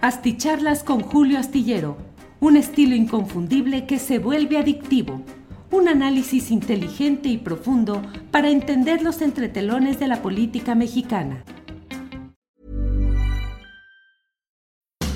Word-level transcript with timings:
Asticharlas 0.00 0.84
con 0.84 1.00
Julio 1.00 1.40
Astillero, 1.40 1.96
un 2.38 2.56
estilo 2.56 2.94
inconfundible 2.94 3.84
que 3.84 3.98
se 3.98 4.20
vuelve 4.20 4.56
adictivo. 4.56 5.22
Un 5.72 5.88
análisis 5.88 6.52
inteligente 6.52 7.28
y 7.28 7.36
profundo 7.36 8.00
para 8.30 8.48
entender 8.48 9.02
los 9.02 9.20
entretelones 9.22 9.98
de 9.98 10.06
la 10.06 10.22
política 10.22 10.76
mexicana. 10.76 11.42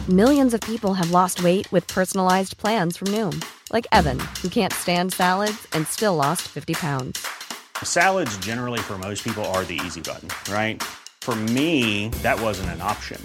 Millions 0.09 0.53
of 0.53 0.61
people 0.63 0.95
have 0.95 1.13
lost 1.13 1.45
weight 1.45 1.71
with 1.71 1.87
personalized 1.87 2.59
plans 2.59 2.97
from 2.97 3.07
Noom, 3.13 3.41
like 3.73 3.87
Evan, 3.93 4.19
who 4.43 4.49
can't 4.49 4.73
stand 4.73 5.15
salads 5.15 5.65
and 5.75 5.87
still 5.87 6.17
lost 6.17 6.43
50 6.49 6.75
pounds. 6.75 7.25
Salads, 7.85 8.37
generally, 8.39 8.81
for 8.81 8.99
most 8.99 9.23
people, 9.23 9.45
are 9.55 9.65
the 9.65 9.81
easy 9.87 10.01
button, 10.01 10.29
right? 10.53 10.83
For 11.21 11.37
me, 11.37 12.09
that 12.25 12.41
wasn't 12.41 12.71
an 12.71 12.81
option. 12.81 13.25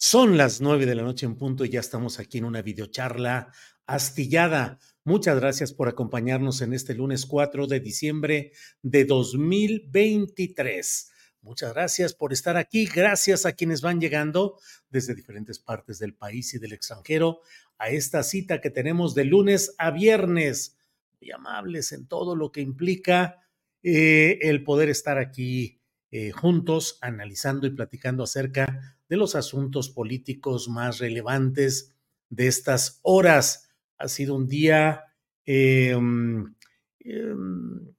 Son 0.00 0.36
las 0.36 0.60
nueve 0.60 0.86
de 0.86 0.94
la 0.94 1.02
noche 1.02 1.26
en 1.26 1.34
punto 1.34 1.64
y 1.64 1.70
ya 1.70 1.80
estamos 1.80 2.20
aquí 2.20 2.38
en 2.38 2.44
una 2.44 2.62
videocharla 2.62 3.52
astillada. 3.84 4.78
Muchas 5.02 5.40
gracias 5.40 5.72
por 5.72 5.88
acompañarnos 5.88 6.62
en 6.62 6.72
este 6.72 6.94
lunes 6.94 7.26
4 7.26 7.66
de 7.66 7.80
diciembre 7.80 8.52
de 8.80 9.04
2023. 9.04 11.10
Muchas 11.40 11.74
gracias 11.74 12.14
por 12.14 12.32
estar 12.32 12.56
aquí. 12.56 12.86
Gracias 12.86 13.44
a 13.44 13.54
quienes 13.54 13.80
van 13.80 14.00
llegando 14.00 14.60
desde 14.88 15.16
diferentes 15.16 15.58
partes 15.58 15.98
del 15.98 16.14
país 16.14 16.54
y 16.54 16.60
del 16.60 16.74
extranjero 16.74 17.40
a 17.76 17.88
esta 17.88 18.22
cita 18.22 18.60
que 18.60 18.70
tenemos 18.70 19.16
de 19.16 19.24
lunes 19.24 19.74
a 19.78 19.90
viernes. 19.90 20.76
Muy 21.20 21.32
amables 21.32 21.90
en 21.90 22.06
todo 22.06 22.36
lo 22.36 22.52
que 22.52 22.60
implica 22.60 23.40
eh, 23.82 24.38
el 24.42 24.62
poder 24.62 24.90
estar 24.90 25.18
aquí 25.18 25.80
eh, 26.10 26.30
juntos 26.30 26.98
analizando 27.02 27.66
y 27.66 27.70
platicando 27.70 28.22
acerca 28.22 28.98
de 29.08 29.16
los 29.16 29.34
asuntos 29.34 29.90
políticos 29.90 30.68
más 30.68 30.98
relevantes 30.98 31.94
de 32.30 32.46
estas 32.46 33.00
horas. 33.02 33.70
Ha 33.98 34.08
sido 34.08 34.34
un 34.34 34.46
día 34.46 35.04
em, 35.44 36.54
em, 37.00 37.94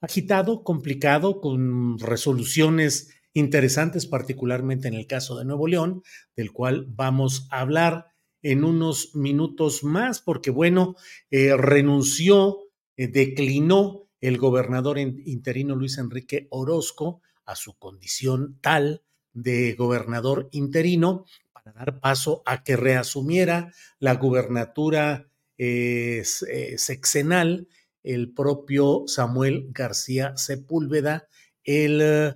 agitado, 0.00 0.64
complicado, 0.64 1.40
con 1.40 1.98
resoluciones 1.98 3.10
interesantes, 3.32 4.06
particularmente 4.06 4.88
en 4.88 4.94
el 4.94 5.06
caso 5.06 5.38
de 5.38 5.44
Nuevo 5.44 5.68
León, 5.68 6.02
del 6.36 6.52
cual 6.52 6.86
vamos 6.88 7.46
a 7.50 7.60
hablar 7.60 8.06
en 8.42 8.64
unos 8.64 9.14
minutos 9.14 9.84
más, 9.84 10.20
porque 10.20 10.50
bueno, 10.50 10.96
eh, 11.30 11.56
renunció, 11.56 12.58
eh, 12.96 13.08
declinó 13.08 14.08
el 14.20 14.38
gobernador 14.38 14.98
interino 14.98 15.76
Luis 15.76 15.98
Enrique 15.98 16.48
Orozco 16.50 17.22
a 17.48 17.56
su 17.56 17.78
condición 17.78 18.58
tal 18.60 19.02
de 19.32 19.74
gobernador 19.74 20.48
interino 20.52 21.24
para 21.52 21.72
dar 21.72 21.98
paso 21.98 22.42
a 22.44 22.62
que 22.62 22.76
reasumiera 22.76 23.72
la 23.98 24.14
gubernatura 24.14 25.26
eh, 25.56 26.22
eh, 26.48 26.78
sexenal 26.78 27.66
el 28.02 28.32
propio 28.32 29.04
Samuel 29.06 29.68
García 29.70 30.36
Sepúlveda, 30.36 31.28
el 31.64 32.34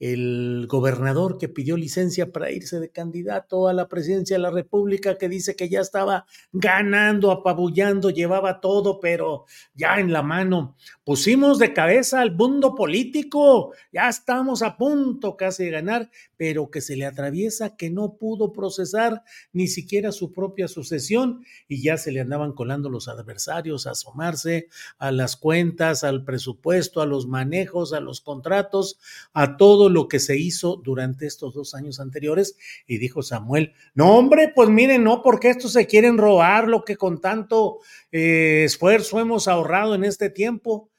el 0.00 0.66
gobernador 0.66 1.36
que 1.36 1.50
pidió 1.50 1.76
licencia 1.76 2.32
para 2.32 2.50
irse 2.50 2.80
de 2.80 2.90
candidato 2.90 3.68
a 3.68 3.74
la 3.74 3.86
presidencia 3.86 4.36
de 4.36 4.42
la 4.42 4.50
República, 4.50 5.18
que 5.18 5.28
dice 5.28 5.54
que 5.54 5.68
ya 5.68 5.80
estaba 5.80 6.24
ganando, 6.52 7.30
apabullando, 7.30 8.08
llevaba 8.08 8.60
todo, 8.60 8.98
pero 8.98 9.44
ya 9.74 10.00
en 10.00 10.10
la 10.10 10.22
mano. 10.22 10.74
Pusimos 11.04 11.58
de 11.58 11.74
cabeza 11.74 12.22
al 12.22 12.34
mundo 12.34 12.74
político, 12.74 13.74
ya 13.92 14.08
estamos 14.08 14.62
a 14.62 14.78
punto 14.78 15.36
casi 15.36 15.64
de 15.64 15.70
ganar, 15.70 16.10
pero 16.38 16.70
que 16.70 16.80
se 16.80 16.96
le 16.96 17.04
atraviesa 17.04 17.76
que 17.76 17.90
no 17.90 18.16
pudo 18.16 18.52
procesar 18.52 19.22
ni 19.52 19.68
siquiera 19.68 20.12
su 20.12 20.32
propia 20.32 20.66
sucesión 20.66 21.44
y 21.68 21.82
ya 21.82 21.98
se 21.98 22.10
le 22.10 22.20
andaban 22.20 22.52
colando 22.52 22.88
los 22.88 23.08
adversarios 23.08 23.86
a 23.86 23.90
asomarse 23.90 24.68
a 24.96 25.12
las 25.12 25.36
cuentas, 25.36 26.04
al 26.04 26.24
presupuesto, 26.24 27.02
a 27.02 27.06
los 27.06 27.26
manejos, 27.26 27.92
a 27.92 28.00
los 28.00 28.22
contratos, 28.22 28.98
a 29.34 29.58
todo 29.58 29.89
lo 29.90 30.08
que 30.08 30.20
se 30.20 30.36
hizo 30.36 30.76
durante 30.76 31.26
estos 31.26 31.54
dos 31.54 31.74
años 31.74 32.00
anteriores. 32.00 32.56
Y 32.86 32.98
dijo 32.98 33.22
Samuel, 33.22 33.74
no 33.94 34.16
hombre, 34.16 34.52
pues 34.54 34.68
miren, 34.68 35.04
no, 35.04 35.22
porque 35.22 35.50
estos 35.50 35.72
se 35.72 35.86
quieren 35.86 36.18
robar 36.18 36.68
lo 36.68 36.84
que 36.84 36.96
con 36.96 37.20
tanto 37.20 37.78
eh, 38.10 38.62
esfuerzo 38.64 39.20
hemos 39.20 39.48
ahorrado 39.48 39.94
en 39.94 40.04
este 40.04 40.30
tiempo. 40.30 40.90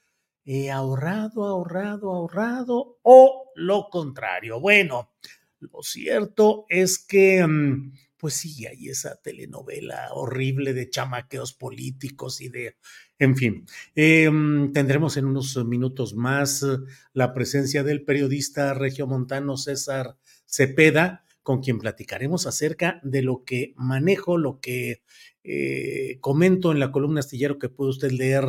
Ahorrado, 0.71 1.45
ahorrado, 1.45 2.11
ahorrado, 2.13 2.97
o 3.03 3.51
lo 3.55 3.89
contrario. 3.89 4.59
Bueno, 4.59 5.11
lo 5.59 5.83
cierto 5.83 6.65
es 6.67 6.97
que, 6.97 7.45
mm, 7.45 7.93
pues 8.21 8.35
sí, 8.35 8.67
hay 8.67 8.87
esa 8.87 9.15
telenovela 9.15 10.09
horrible 10.13 10.75
de 10.75 10.91
chamaqueos 10.91 11.53
políticos 11.53 12.39
y 12.39 12.49
de 12.49 12.77
en 13.17 13.35
fin, 13.35 13.65
em, 13.95 14.71
tendremos 14.73 15.17
en 15.17 15.25
unos 15.25 15.55
minutos 15.65 16.13
más 16.13 16.61
eh, 16.61 16.77
la 17.13 17.33
presencia 17.33 17.83
del 17.83 18.03
periodista 18.03 18.75
regiomontano 18.75 19.57
César 19.57 20.17
Cepeda, 20.45 21.25
con 21.41 21.61
quien 21.61 21.79
platicaremos 21.79 22.45
acerca 22.45 22.99
de 23.03 23.23
lo 23.23 23.43
que 23.43 23.73
manejo, 23.75 24.37
lo 24.37 24.59
que 24.59 25.01
eh, 25.43 26.19
comento 26.21 26.71
en 26.71 26.79
la 26.79 26.91
columna 26.91 27.21
astillero 27.21 27.57
que 27.57 27.69
puede 27.69 27.89
usted 27.89 28.11
leer 28.11 28.43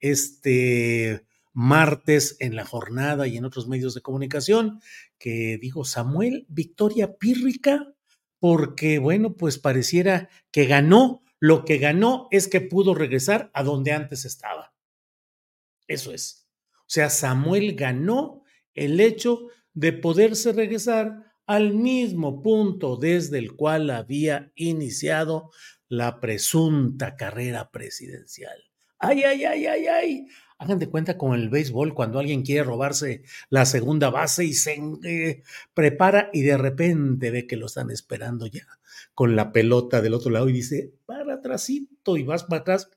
este 0.00 1.26
martes 1.52 2.36
en 2.40 2.56
la 2.56 2.64
jornada 2.64 3.26
y 3.26 3.36
en 3.36 3.44
otros 3.44 3.68
medios 3.68 3.94
de 3.94 4.00
comunicación, 4.00 4.80
que 5.18 5.58
digo 5.60 5.84
Samuel 5.84 6.46
Victoria 6.48 7.18
Pírrica, 7.18 7.94
porque 8.40 8.98
bueno, 8.98 9.36
pues 9.36 9.58
pareciera 9.58 10.28
que 10.50 10.66
ganó 10.66 11.22
lo 11.38 11.64
que 11.64 11.78
ganó 11.78 12.28
es 12.30 12.48
que 12.48 12.60
pudo 12.60 12.94
regresar 12.94 13.50
a 13.54 13.62
donde 13.62 13.92
antes 13.92 14.24
estaba. 14.24 14.74
Eso 15.86 16.12
es. 16.12 16.48
O 16.80 16.92
sea, 16.92 17.08
Samuel 17.08 17.74
ganó 17.74 18.44
el 18.74 19.00
hecho 19.00 19.48
de 19.72 19.92
poderse 19.92 20.52
regresar 20.52 21.32
al 21.46 21.72
mismo 21.74 22.42
punto 22.42 22.96
desde 22.96 23.38
el 23.38 23.56
cual 23.56 23.90
había 23.90 24.52
iniciado 24.54 25.50
la 25.88 26.20
presunta 26.20 27.16
carrera 27.16 27.70
presidencial. 27.70 28.62
Ay, 28.98 29.22
ay, 29.22 29.44
ay, 29.44 29.66
ay, 29.66 29.86
ay. 29.86 30.26
Hagan 30.60 30.78
de 30.78 30.90
cuenta 30.90 31.16
con 31.16 31.32
el 31.32 31.48
béisbol 31.48 31.94
cuando 31.94 32.18
alguien 32.18 32.42
quiere 32.42 32.64
robarse 32.64 33.22
la 33.48 33.64
segunda 33.64 34.10
base 34.10 34.44
y 34.44 34.52
se 34.52 34.78
eh, 35.04 35.42
prepara 35.72 36.28
y 36.34 36.42
de 36.42 36.58
repente 36.58 37.30
ve 37.30 37.46
que 37.46 37.56
lo 37.56 37.64
están 37.64 37.90
esperando 37.90 38.46
ya 38.46 38.66
con 39.14 39.36
la 39.36 39.52
pelota 39.52 40.02
del 40.02 40.12
otro 40.12 40.30
lado 40.30 40.50
y 40.50 40.52
dice, 40.52 40.92
para 41.06 41.32
atrásito 41.32 42.18
y 42.18 42.24
vas 42.24 42.44
para 42.44 42.60
atrás. 42.60 42.90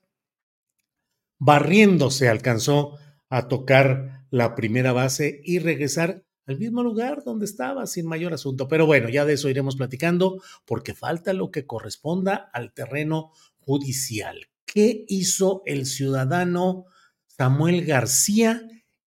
Barriéndose 1.38 2.28
alcanzó 2.28 2.98
a 3.30 3.48
tocar 3.48 4.26
la 4.28 4.54
primera 4.54 4.92
base 4.92 5.40
y 5.42 5.58
regresar 5.58 6.22
al 6.46 6.58
mismo 6.58 6.82
lugar 6.82 7.24
donde 7.24 7.46
estaba 7.46 7.86
sin 7.86 8.06
mayor 8.06 8.34
asunto. 8.34 8.68
Pero 8.68 8.84
bueno, 8.84 9.08
ya 9.08 9.24
de 9.24 9.32
eso 9.32 9.48
iremos 9.48 9.76
platicando 9.76 10.42
porque 10.66 10.92
falta 10.92 11.32
lo 11.32 11.50
que 11.50 11.64
corresponda 11.64 12.50
al 12.52 12.74
terreno 12.74 13.32
judicial. 13.60 14.48
¿Qué 14.66 15.06
hizo 15.08 15.62
el 15.64 15.86
ciudadano 15.86 16.88
Samuel 17.36 17.84
García 17.84 18.62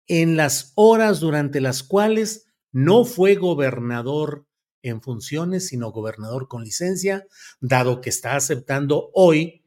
en 0.07 0.37
las 0.37 0.73
horas 0.75 1.19
durante 1.19 1.61
las 1.61 1.83
cuales 1.83 2.47
no 2.71 3.05
fue 3.05 3.35
gobernador 3.35 4.47
en 4.81 5.01
funciones, 5.01 5.67
sino 5.67 5.91
gobernador 5.91 6.47
con 6.47 6.63
licencia, 6.63 7.25
dado 7.59 8.01
que 8.01 8.09
está 8.09 8.35
aceptando 8.35 9.11
hoy 9.13 9.65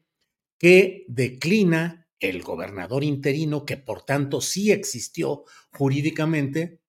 que 0.57 1.05
declina 1.07 2.07
el 2.19 2.43
gobernador 2.43 3.03
interino, 3.03 3.65
que 3.65 3.77
por 3.77 4.03
tanto 4.03 4.41
sí 4.41 4.71
existió 4.71 5.43
jurídicamente, 5.71 6.80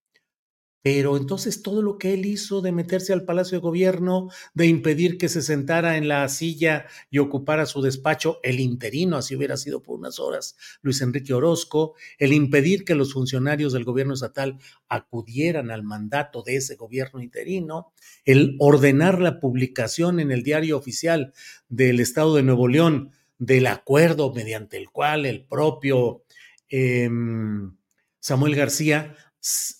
pero 0.82 1.17
entonces 1.17 1.62
todo 1.62 1.81
lo 1.81 1.96
que 1.96 2.12
él 2.12 2.26
hizo 2.26 2.61
de 2.61 2.73
meterse 2.73 3.12
al 3.12 3.25
Palacio 3.25 3.58
de 3.58 3.62
Gobierno, 3.62 4.29
de 4.52 4.67
impedir 4.67 5.17
que 5.17 5.29
se 5.29 5.40
sentara 5.40 5.96
en 5.96 6.08
la 6.08 6.29
silla 6.29 6.87
y 7.08 7.19
ocupara 7.19 7.67
su 7.67 7.82
despacho, 7.82 8.40
el 8.43 8.58
interino, 8.58 9.17
así 9.17 9.37
hubiera 9.37 9.56
sido 9.56 9.82
por 9.82 9.99
unas 9.99 10.19
horas, 10.19 10.56
Luis 10.82 11.00
Enrique 11.00 11.32
Orozco, 11.32 11.94
el 12.19 12.32
impedir 12.32 12.84
que 12.84 12.96
los 12.96 13.12
funcionarios 13.12 13.73
del 13.73 13.84
gobierno 13.84 14.14
estatal 14.14 14.58
acudieran 14.88 15.70
al 15.70 15.84
mandato 15.84 16.43
de 16.43 16.56
ese 16.56 16.75
gobierno 16.75 17.23
interino, 17.23 17.93
el 18.25 18.56
ordenar 18.58 19.20
la 19.20 19.38
publicación 19.38 20.19
en 20.19 20.32
el 20.32 20.43
diario 20.43 20.76
oficial 20.76 21.32
del 21.69 22.00
Estado 22.00 22.35
de 22.35 22.43
Nuevo 22.43 22.67
León 22.67 23.12
del 23.38 23.67
acuerdo 23.67 24.32
mediante 24.32 24.76
el 24.76 24.90
cual 24.90 25.26
el 25.26 25.44
propio 25.44 26.23
eh, 26.69 27.08
Samuel 28.20 28.55
García 28.55 29.17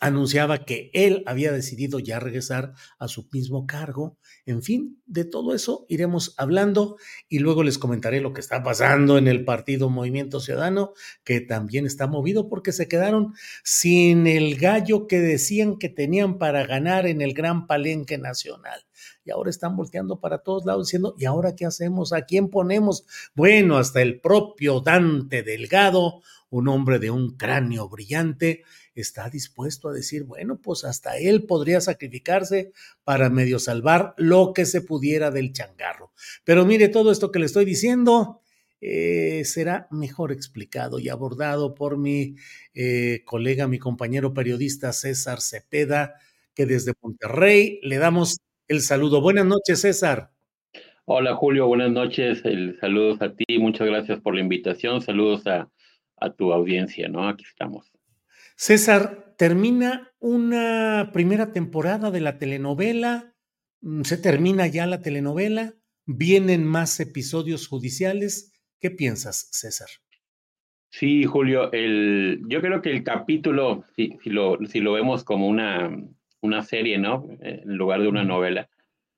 anunciaba 0.01 0.65
que 0.65 0.91
él 0.93 1.23
había 1.27 1.53
decidido 1.53 2.01
ya 2.01 2.19
regresar 2.19 2.75
a 2.99 3.07
su 3.07 3.29
mismo 3.33 3.67
cargo. 3.67 4.19
En 4.45 4.63
fin, 4.63 5.01
de 5.07 5.25
todo 5.25 5.55
eso 5.55 5.87
iremos 5.89 6.35
hablando 6.37 6.97
y 7.29 7.39
luego 7.39 7.63
les 7.63 7.79
comentaré 7.79 8.21
lo 8.21 8.33
que 8.33 8.41
está 8.41 8.63
pasando 8.63 9.19
en 9.19 9.29
el 9.29 9.45
partido 9.45 9.89
Movimiento 9.89 10.41
Ciudadano, 10.41 10.95
que 11.23 11.41
también 11.41 11.87
está 11.87 12.09
movido 12.09 12.49
porque 12.49 12.73
se 12.73 12.89
quedaron 12.89 13.35
sin 13.63 14.27
el 14.27 14.57
gallo 14.57 15.07
que 15.07 15.21
decían 15.21 15.79
que 15.79 15.89
tenían 15.89 16.39
para 16.39 16.67
ganar 16.67 17.07
en 17.07 17.21
el 17.21 17.33
gran 17.33 17.69
palenque 17.69 18.19
nacional. 18.19 18.85
Y 19.25 19.31
ahora 19.31 19.51
están 19.51 19.77
volteando 19.77 20.19
para 20.21 20.39
todos 20.39 20.65
lados 20.65 20.89
diciendo, 20.89 21.15
¿y 21.19 21.25
ahora 21.25 21.55
qué 21.55 21.65
hacemos? 21.65 22.13
¿A 22.13 22.23
quién 22.23 22.49
ponemos? 22.49 23.05
Bueno, 23.35 23.79
hasta 23.79 24.03
el 24.03 24.21
propio 24.21 24.81
Dante 24.81 25.43
Delgado, 25.43 26.23
un 26.51 26.69
hombre 26.69 26.99
de 26.99 27.11
un 27.11 27.37
cráneo 27.37 27.89
brillante, 27.89 28.65
está 28.95 29.31
dispuesto 29.31 29.89
a 29.89 29.93
decir, 29.93 30.25
bueno, 30.25 30.61
pues 30.61 30.85
hasta 30.85 31.17
él 31.17 31.45
podría 31.45 31.81
sacrificarse 31.81 32.73
para 33.05 33.31
medio 33.31 33.59
salvar 33.59 34.15
lo 34.17 34.53
que 34.53 34.67
se 34.67 34.83
pudiera 34.83 35.31
del 35.31 35.53
changarro. 35.53 36.13
Pero 36.45 36.67
mire, 36.67 36.89
todo 36.89 37.11
esto 37.11 37.31
que 37.31 37.39
le 37.39 37.47
estoy 37.47 37.65
diciendo 37.65 38.43
eh, 38.81 39.45
será 39.45 39.87
mejor 39.91 40.33
explicado 40.33 40.99
y 40.99 41.09
abordado 41.09 41.75
por 41.75 41.97
mi 41.99 42.35
eh, 42.75 43.23
colega, 43.25 43.69
mi 43.69 43.79
compañero 43.79 44.35
periodista 44.35 44.93
César 44.93 45.41
Cepeda, 45.41 46.17
que 46.55 46.67
desde 46.67 46.93
Monterrey 47.01 47.79
le 47.83 47.99
damos 47.99 48.39
el 48.73 48.81
saludo. 48.81 49.21
Buenas 49.21 49.45
noches, 49.45 49.83
César. 49.83 50.31
Hola, 51.05 51.35
Julio, 51.35 51.67
buenas 51.67 51.91
noches. 51.91 52.41
El, 52.45 52.79
saludos 52.81 53.21
a 53.21 53.35
ti, 53.35 53.59
muchas 53.59 53.87
gracias 53.87 54.21
por 54.21 54.35
la 54.35 54.41
invitación. 54.41 55.03
Saludos 55.03 55.47
a, 55.47 55.69
a 56.17 56.33
tu 56.33 56.53
audiencia, 56.53 57.09
¿no? 57.09 57.29
Aquí 57.29 57.45
estamos. 57.45 57.93
César, 58.57 59.35
termina 59.37 60.11
una 60.21 61.11
primera 61.13 61.53
temporada 61.53 62.11
de 62.11 62.21
la 62.23 62.39
telenovela, 62.39 63.35
mm, 63.83 64.03
se 64.03 64.17
termina 64.17 64.67
ya 64.67 64.87
la 64.87 65.03
telenovela, 65.03 65.75
vienen 66.07 66.65
más 66.65 66.99
episodios 66.99 67.69
judiciales. 67.69 68.53
¿Qué 68.81 68.91
piensas, 68.91 69.49
César? 69.53 69.89
Sí, 70.89 71.25
Julio, 71.25 71.71
el, 71.73 72.43
yo 72.49 72.63
creo 72.63 72.81
que 72.81 72.91
el 72.91 73.05
capítulo, 73.05 73.85
si, 73.97 74.17
si, 74.23 74.31
lo, 74.31 74.59
si 74.67 74.81
lo 74.81 74.95
vemos 74.95 75.25
como 75.25 75.47
una, 75.47 75.91
una 76.43 76.63
serie, 76.63 76.99
¿no? 76.99 77.27
En 77.41 77.77
lugar 77.77 78.03
de 78.03 78.09
una 78.09 78.25
novela, 78.25 78.69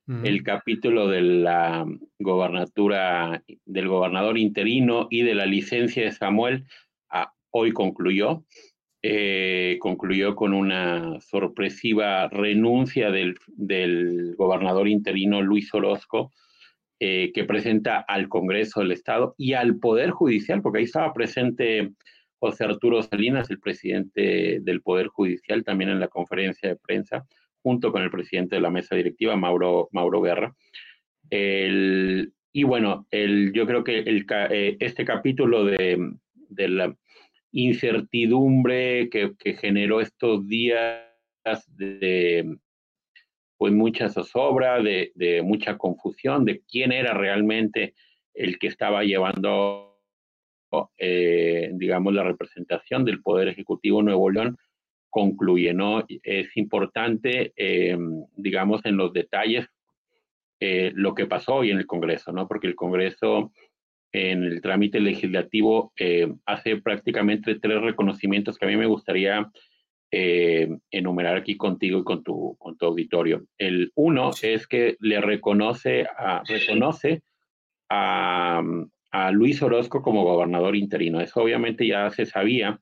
el 0.06 0.42
capítulo 0.42 1.08
de 1.08 1.22
la 1.22 1.86
gobernatura, 2.18 3.42
del 3.64 3.88
gobernador 3.88 4.36
interino 4.36 5.06
y 5.08 5.22
de 5.22 5.34
la 5.34 5.46
licencia 5.46 6.04
de 6.04 6.12
Samuel, 6.12 6.66
ah, 7.10 7.32
hoy 7.50 7.72
concluyó. 7.72 8.44
Eh, 9.06 9.76
concluyó 9.80 10.34
con 10.34 10.54
una 10.54 11.20
sorpresiva 11.20 12.28
renuncia 12.28 13.10
del, 13.10 13.36
gobernador 14.36 14.88
interino 14.88 15.42
Luis 15.42 15.72
Orozco, 15.74 16.32
eh, 17.00 17.30
que 17.34 17.44
presenta 17.44 17.98
al 18.00 18.28
Congreso 18.28 18.80
del 18.80 18.92
Estado 18.92 19.34
y 19.36 19.54
al 19.54 19.78
Poder 19.78 20.10
Judicial, 20.10 20.62
porque 20.62 20.78
ahí 20.78 20.84
estaba 20.84 21.12
presente 21.12 21.92
José 22.44 22.64
Arturo 22.64 23.02
Salinas, 23.02 23.50
el 23.50 23.58
presidente 23.58 24.58
del 24.60 24.82
Poder 24.82 25.06
Judicial, 25.06 25.64
también 25.64 25.88
en 25.88 25.98
la 25.98 26.08
conferencia 26.08 26.68
de 26.68 26.76
prensa, 26.76 27.24
junto 27.62 27.90
con 27.90 28.02
el 28.02 28.10
presidente 28.10 28.56
de 28.56 28.60
la 28.60 28.68
mesa 28.68 28.94
directiva, 28.94 29.34
Mauro, 29.34 29.88
Mauro 29.92 30.20
Guerra. 30.20 30.54
y 31.30 32.62
bueno, 32.64 33.06
el, 33.10 33.50
yo 33.54 33.66
creo 33.66 33.82
que 33.82 34.04
eh, 34.06 34.76
este 34.78 35.06
capítulo 35.06 35.64
de, 35.64 35.98
de 36.50 36.68
la 36.68 36.94
incertidumbre 37.50 39.08
que, 39.08 39.32
generó 39.54 40.02
estos 40.02 40.46
días 40.46 41.00
de 41.68 42.58
pues 43.56 43.72
mucha 43.72 44.10
zozobra, 44.10 44.82
de, 44.82 45.12
de, 45.14 45.40
mucha 45.40 45.78
confusión 45.78 46.44
de 46.44 46.60
quién 46.70 46.92
era 46.92 47.14
realmente 47.14 47.94
el 48.34 48.58
que 48.58 48.66
estaba 48.66 49.02
llevando, 49.02 49.93
eh, 50.98 51.70
digamos, 51.74 52.14
la 52.14 52.22
representación 52.22 53.04
del 53.04 53.22
Poder 53.22 53.48
Ejecutivo 53.48 54.02
Nuevo 54.02 54.30
León, 54.30 54.56
concluye, 55.10 55.72
¿no? 55.72 56.04
Es 56.22 56.56
importante, 56.56 57.52
eh, 57.56 57.96
digamos, 58.36 58.84
en 58.84 58.96
los 58.96 59.12
detalles 59.12 59.66
eh, 60.60 60.92
lo 60.94 61.14
que 61.14 61.26
pasó 61.26 61.56
hoy 61.56 61.70
en 61.70 61.78
el 61.78 61.86
Congreso, 61.86 62.32
¿no? 62.32 62.48
Porque 62.48 62.66
el 62.66 62.74
Congreso 62.74 63.52
en 64.12 64.44
el 64.44 64.60
trámite 64.60 65.00
legislativo 65.00 65.92
hace 66.46 66.76
prácticamente 66.76 67.56
tres 67.56 67.80
reconocimientos 67.80 68.56
que 68.56 68.64
a 68.64 68.68
mí 68.68 68.76
me 68.76 68.86
gustaría 68.86 69.50
enumerar 70.12 71.36
aquí 71.36 71.56
contigo 71.56 71.98
y 71.98 72.04
con 72.04 72.22
tu, 72.22 72.56
con 72.56 72.76
tu 72.76 72.86
auditorio. 72.86 73.44
El 73.58 73.90
uno 73.96 74.30
es 74.40 74.68
que 74.68 74.96
le 75.00 75.20
reconoce 75.20 76.06
a, 76.16 76.44
reconoce 76.46 77.22
a, 77.88 78.62
a, 79.14 79.30
Luis 79.30 79.62
Orozco 79.62 80.02
como 80.02 80.24
gobernador 80.24 80.76
interino. 80.76 81.20
Eso 81.20 81.42
obviamente 81.42 81.86
ya 81.86 82.10
se 82.10 82.26
sabía 82.26 82.80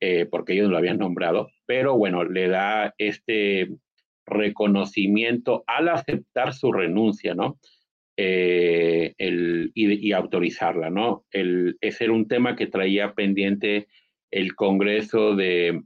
eh, 0.00 0.26
porque 0.30 0.54
ellos 0.54 0.70
lo 0.70 0.76
habían 0.76 0.98
nombrado, 0.98 1.50
pero 1.66 1.96
bueno, 1.96 2.24
le 2.24 2.48
da 2.48 2.94
este 2.98 3.68
reconocimiento 4.26 5.64
al 5.66 5.88
aceptar 5.88 6.52
su 6.52 6.72
renuncia, 6.72 7.34
¿no? 7.34 7.58
Eh, 8.16 9.14
el, 9.18 9.70
y, 9.74 10.12
autorizarla, 10.12 10.90
¿no? 10.90 11.24
El, 11.30 11.76
ese 11.80 12.04
era 12.04 12.12
un 12.12 12.26
tema 12.26 12.56
que 12.56 12.66
traía 12.66 13.14
pendiente 13.14 13.86
el 14.30 14.54
Congreso 14.54 15.36
de, 15.36 15.80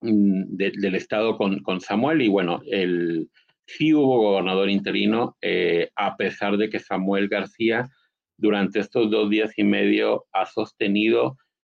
del 0.00 0.94
Estado 0.94 1.36
con, 1.36 1.62
con, 1.62 1.80
Samuel 1.80 2.22
y 2.22 2.28
bueno, 2.28 2.60
el, 2.70 3.30
sí 3.66 3.92
hubo 3.94 4.18
gobernador 4.18 4.70
interino, 4.70 5.36
eh, 5.42 5.90
a 5.96 6.16
pesar 6.16 6.56
de 6.56 6.70
que 6.70 6.78
Samuel 6.78 7.28
García 7.28 7.88
durante 8.38 8.80
estos 8.80 9.10
dos 9.10 9.30
días 9.30 9.52
y 9.56 9.64
medio 9.64 10.26
ha 10.32 10.46
sostenido 10.46 11.36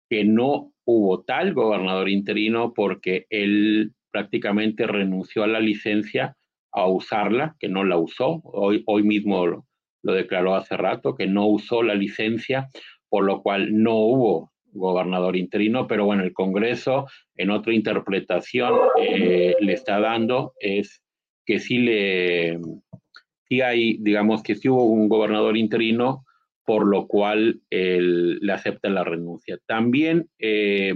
que 0.10 0.26
no 0.26 0.74
hubo 0.86 1.24
tal 1.24 1.54
gobernador 1.54 2.10
interino 2.10 2.74
porque 2.74 3.26
él 3.30 3.94
prácticamente 4.12 4.88
renunció 4.88 5.44
a 5.44 5.48
la 5.48 5.60
licencia 5.60 6.36
a 6.72 6.88
usarla, 6.88 7.56
que 7.60 7.70
no 7.70 7.84
la 7.84 7.98
usó. 7.98 8.42
Hoy, 8.44 8.84
hoy 8.88 9.04
mismo 9.04 9.46
lo, 9.46 9.66
declaró 10.02 10.56
hace 10.56 10.78
rato, 10.78 11.16
que 11.16 11.28
no 11.28 11.46
usó 11.48 11.84
la 11.84 11.94
licencia, 11.94 12.70
por 13.10 13.24
lo 13.24 13.42
cual 13.42 13.82
no 13.82 13.96
hubo 13.96 14.52
gobernador 14.72 15.36
interino, 15.36 15.88
pero 15.88 16.06
bueno, 16.06 16.24
el 16.24 16.34
Congreso 16.34 17.08
en 17.36 17.50
otra 17.50 17.74
interpretación 17.74 18.74
eh, 19.02 19.56
le 19.60 19.74
está 19.74 20.00
dando 20.00 20.54
es 20.60 21.02
que 21.46 21.60
sí 21.60 21.80
le, 21.80 22.60
sí 23.48 23.62
hay, 23.62 23.98
digamos 24.00 24.44
que 24.44 24.56
sí 24.56 24.70
hubo 24.70 24.86
un 24.86 25.10
gobernador 25.10 25.58
interino, 25.58 26.24
por 26.70 26.86
lo 26.86 27.08
cual 27.08 27.64
le 27.72 28.54
acepta 28.54 28.90
la 28.90 29.04
renuncia. 29.04 29.58
También 29.66 30.30
eh, 30.38 30.94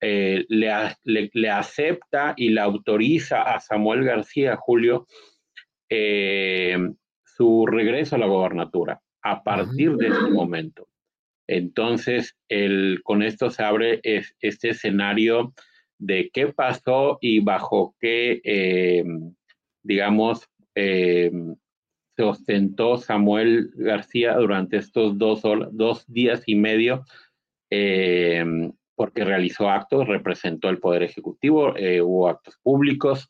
eh, 0.00 0.44
le, 0.48 1.50
acepta 1.50 2.34
y 2.36 2.48
le 2.48 2.60
autoriza 2.60 3.42
a 3.42 3.60
Samuel 3.60 4.02
García 4.02 4.56
Julio 4.56 5.06
eh, 5.88 6.76
su 7.24 7.64
regreso 7.64 8.16
a 8.16 8.18
la 8.18 8.26
gobernatura 8.26 9.00
a 9.22 9.44
partir 9.44 9.92
de 9.94 10.08
ese 10.08 10.30
momento. 10.30 10.88
Entonces, 11.46 12.36
el, 12.48 13.02
con 13.04 13.22
esto 13.22 13.50
se 13.50 13.62
abre 13.62 14.00
este 14.02 14.70
escenario 14.70 15.54
de 15.96 16.28
qué 16.32 16.48
pasó 16.48 17.18
y 17.20 17.38
bajo 17.38 17.94
qué, 18.00 19.04
digamos, 19.84 20.50
se 22.22 22.28
ostentó 22.28 22.98
Samuel 22.98 23.70
García 23.74 24.34
durante 24.36 24.76
estos 24.76 25.18
dos, 25.18 25.42
dos 25.72 26.04
días 26.06 26.42
y 26.46 26.54
medio 26.54 27.04
porque 28.94 29.24
realizó 29.24 29.68
actos, 29.68 30.06
representó 30.06 30.68
el 30.68 30.78
Poder 30.78 31.02
Ejecutivo, 31.02 31.76
eh, 31.76 32.00
hubo 32.00 32.28
actos 32.28 32.56
públicos, 32.62 33.28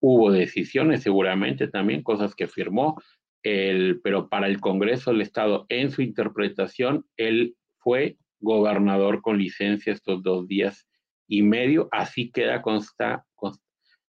hubo 0.00 0.30
decisiones 0.30 1.02
seguramente 1.02 1.66
también, 1.66 2.02
cosas 2.02 2.34
que 2.34 2.46
firmó, 2.46 3.00
el, 3.42 4.00
pero 4.02 4.28
para 4.28 4.46
el 4.46 4.60
Congreso 4.60 5.10
del 5.10 5.22
Estado, 5.22 5.66
en 5.70 5.90
su 5.90 6.02
interpretación, 6.02 7.04
él 7.16 7.56
fue 7.78 8.16
gobernador 8.40 9.22
con 9.22 9.38
licencia 9.38 9.92
estos 9.92 10.22
dos 10.22 10.46
días 10.46 10.86
y 11.26 11.42
medio. 11.42 11.88
Así 11.90 12.30
queda 12.30 12.62
consta, 12.62 13.24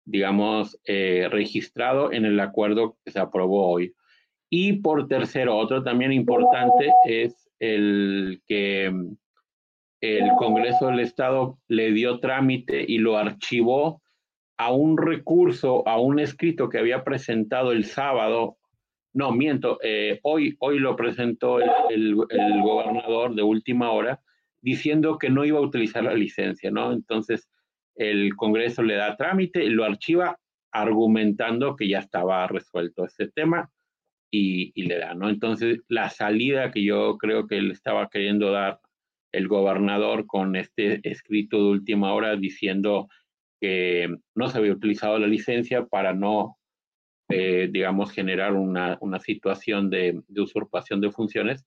digamos, 0.06 0.80
eh, 0.86 1.28
registrado 1.32 2.12
en 2.12 2.26
el 2.26 2.40
acuerdo 2.40 2.98
que 3.04 3.12
se 3.12 3.20
aprobó 3.20 3.68
hoy. 3.68 3.94
Y 4.50 4.74
por 4.74 5.08
tercero, 5.08 5.56
otro 5.56 5.84
también 5.84 6.12
importante 6.12 6.92
es 7.06 7.50
el 7.60 8.42
que 8.48 8.92
el 10.02 10.30
Congreso 10.38 10.88
del 10.88 11.02
Estado 11.02 11.60
le 11.68 11.92
dio 11.92 12.20
trámite 12.20 12.84
y 12.88 12.98
lo 12.98 13.18
archivó 13.18 14.02
a 14.58 14.72
un 14.72 14.98
recurso, 14.98 15.88
a 15.88 16.00
un 16.00 16.20
escrito 16.20 16.70
que 16.70 16.80
había 16.80 17.04
presentado 17.04 17.72
el 17.72 17.86
sábado. 17.86 18.58
No, 19.14 19.32
miento, 19.32 19.80
eh, 19.84 20.20
hoy, 20.24 20.56
hoy 20.60 20.80
lo 20.80 20.96
presentó 20.96 21.60
el, 21.60 22.16
el, 22.30 22.62
gobernador 22.62 23.36
de 23.36 23.44
última 23.44 23.92
hora 23.92 24.22
diciendo 24.62 25.18
que 25.18 25.30
no 25.30 25.46
iba 25.46 25.60
a 25.60 25.64
utilizar 25.64 26.04
la 26.04 26.14
licencia, 26.14 26.72
¿no? 26.72 26.92
Entonces, 26.92 27.50
el 27.96 28.36
Congreso 28.36 28.84
le 28.84 28.96
da 28.96 29.16
trámite 29.16 29.64
y 29.64 29.70
lo 29.70 29.86
archiva 29.86 30.38
argumentando 30.72 31.76
que 31.76 31.88
ya 31.88 32.00
estaba 32.00 32.48
resuelto 32.48 33.06
ese 33.06 33.28
tema 33.30 33.70
y, 34.32 34.72
y, 34.76 34.84
le 34.88 35.00
da, 35.00 35.14
¿no? 35.16 35.30
Entonces, 35.30 35.80
la 35.88 36.10
salida 36.10 36.72
que 36.72 36.84
yo 36.84 37.18
creo 37.18 37.48
que 37.48 37.58
él 37.58 37.72
estaba 37.72 38.10
queriendo 38.10 38.52
dar 38.52 38.80
el 39.32 39.48
gobernador 39.48 40.26
con 40.26 40.56
este 40.56 41.00
escrito 41.10 41.58
de 41.58 41.70
última 41.70 42.14
hora 42.14 42.36
diciendo 42.36 43.08
que 43.60 44.16
no 44.36 44.48
se 44.48 44.58
había 44.58 44.74
utilizado 44.74 45.20
la 45.20 45.28
licencia 45.28 45.86
para 45.86 46.14
no, 46.14 46.58
eh, 47.30 47.70
digamos, 47.72 48.12
generar 48.12 48.54
una, 48.54 48.98
una 49.02 49.20
situación 49.20 49.90
de, 49.90 50.22
de, 50.28 50.42
usurpación 50.42 51.02
de 51.02 51.12
funciones, 51.12 51.66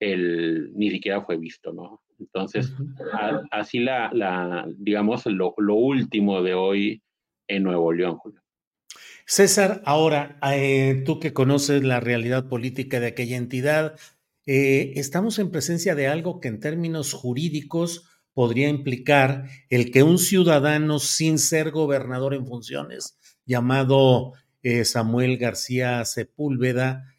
el, 0.00 0.72
ni 0.74 0.90
siquiera 0.90 1.22
fue 1.22 1.36
visto, 1.36 1.72
¿no? 1.72 2.02
Entonces, 2.18 2.74
a, 3.12 3.42
así 3.50 3.78
la, 3.78 4.10
la 4.12 4.66
digamos, 4.76 5.26
lo, 5.26 5.54
lo, 5.58 5.74
último 5.74 6.42
de 6.42 6.54
hoy 6.54 7.02
en 7.48 7.62
Nuevo 7.62 7.92
León, 7.92 8.16
Julio. 8.16 8.40
César, 9.28 9.82
ahora, 9.84 10.38
eh, 10.52 11.02
tú 11.04 11.18
que 11.18 11.32
conoces 11.32 11.82
la 11.82 11.98
realidad 11.98 12.48
política 12.48 13.00
de 13.00 13.08
aquella 13.08 13.36
entidad, 13.36 13.98
eh, 14.46 14.92
estamos 14.94 15.40
en 15.40 15.50
presencia 15.50 15.96
de 15.96 16.06
algo 16.06 16.40
que 16.40 16.46
en 16.46 16.60
términos 16.60 17.12
jurídicos 17.12 18.04
podría 18.34 18.68
implicar 18.68 19.48
el 19.68 19.90
que 19.90 20.04
un 20.04 20.18
ciudadano 20.18 21.00
sin 21.00 21.40
ser 21.40 21.72
gobernador 21.72 22.34
en 22.34 22.46
funciones, 22.46 23.18
llamado 23.44 24.34
eh, 24.62 24.84
Samuel 24.84 25.38
García 25.38 26.04
Sepúlveda, 26.04 27.12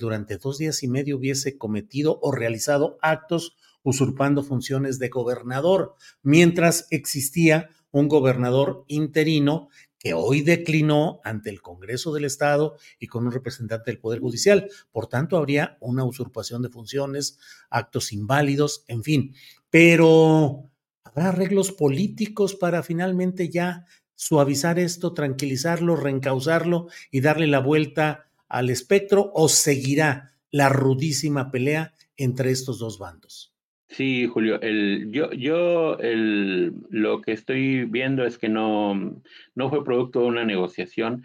durante 0.00 0.38
dos 0.38 0.58
días 0.58 0.82
y 0.82 0.88
medio 0.88 1.18
hubiese 1.18 1.56
cometido 1.56 2.18
o 2.20 2.32
realizado 2.32 2.98
actos 3.00 3.54
usurpando 3.84 4.42
funciones 4.42 4.98
de 4.98 5.08
gobernador, 5.08 5.94
mientras 6.22 6.88
existía 6.90 7.68
un 7.92 8.08
gobernador 8.08 8.84
interino 8.88 9.68
que 10.02 10.14
hoy 10.14 10.42
declinó 10.42 11.20
ante 11.22 11.48
el 11.48 11.62
Congreso 11.62 12.12
del 12.12 12.24
Estado 12.24 12.76
y 12.98 13.06
con 13.06 13.24
un 13.24 13.30
representante 13.30 13.92
del 13.92 14.00
Poder 14.00 14.18
Judicial. 14.18 14.68
Por 14.90 15.06
tanto, 15.06 15.36
habría 15.36 15.76
una 15.80 16.02
usurpación 16.02 16.60
de 16.60 16.70
funciones, 16.70 17.38
actos 17.70 18.12
inválidos, 18.12 18.84
en 18.88 19.04
fin. 19.04 19.36
Pero 19.70 20.68
habrá 21.04 21.28
arreglos 21.28 21.70
políticos 21.70 22.56
para 22.56 22.82
finalmente 22.82 23.48
ya 23.48 23.86
suavizar 24.16 24.80
esto, 24.80 25.14
tranquilizarlo, 25.14 25.94
reencauzarlo 25.94 26.88
y 27.12 27.20
darle 27.20 27.46
la 27.46 27.60
vuelta 27.60 28.28
al 28.48 28.70
espectro 28.70 29.30
o 29.34 29.48
seguirá 29.48 30.34
la 30.50 30.68
rudísima 30.68 31.52
pelea 31.52 31.94
entre 32.16 32.50
estos 32.50 32.80
dos 32.80 32.98
bandos. 32.98 33.51
Sí, 33.92 34.26
Julio, 34.26 34.58
el, 34.62 35.10
yo, 35.12 35.30
yo 35.32 35.98
lo 36.00 37.20
que 37.20 37.32
estoy 37.32 37.84
viendo 37.84 38.24
es 38.24 38.38
que 38.38 38.48
no, 38.48 39.22
fue 39.68 39.84
producto 39.84 40.20
de 40.20 40.26
una 40.26 40.44
negociación. 40.44 41.24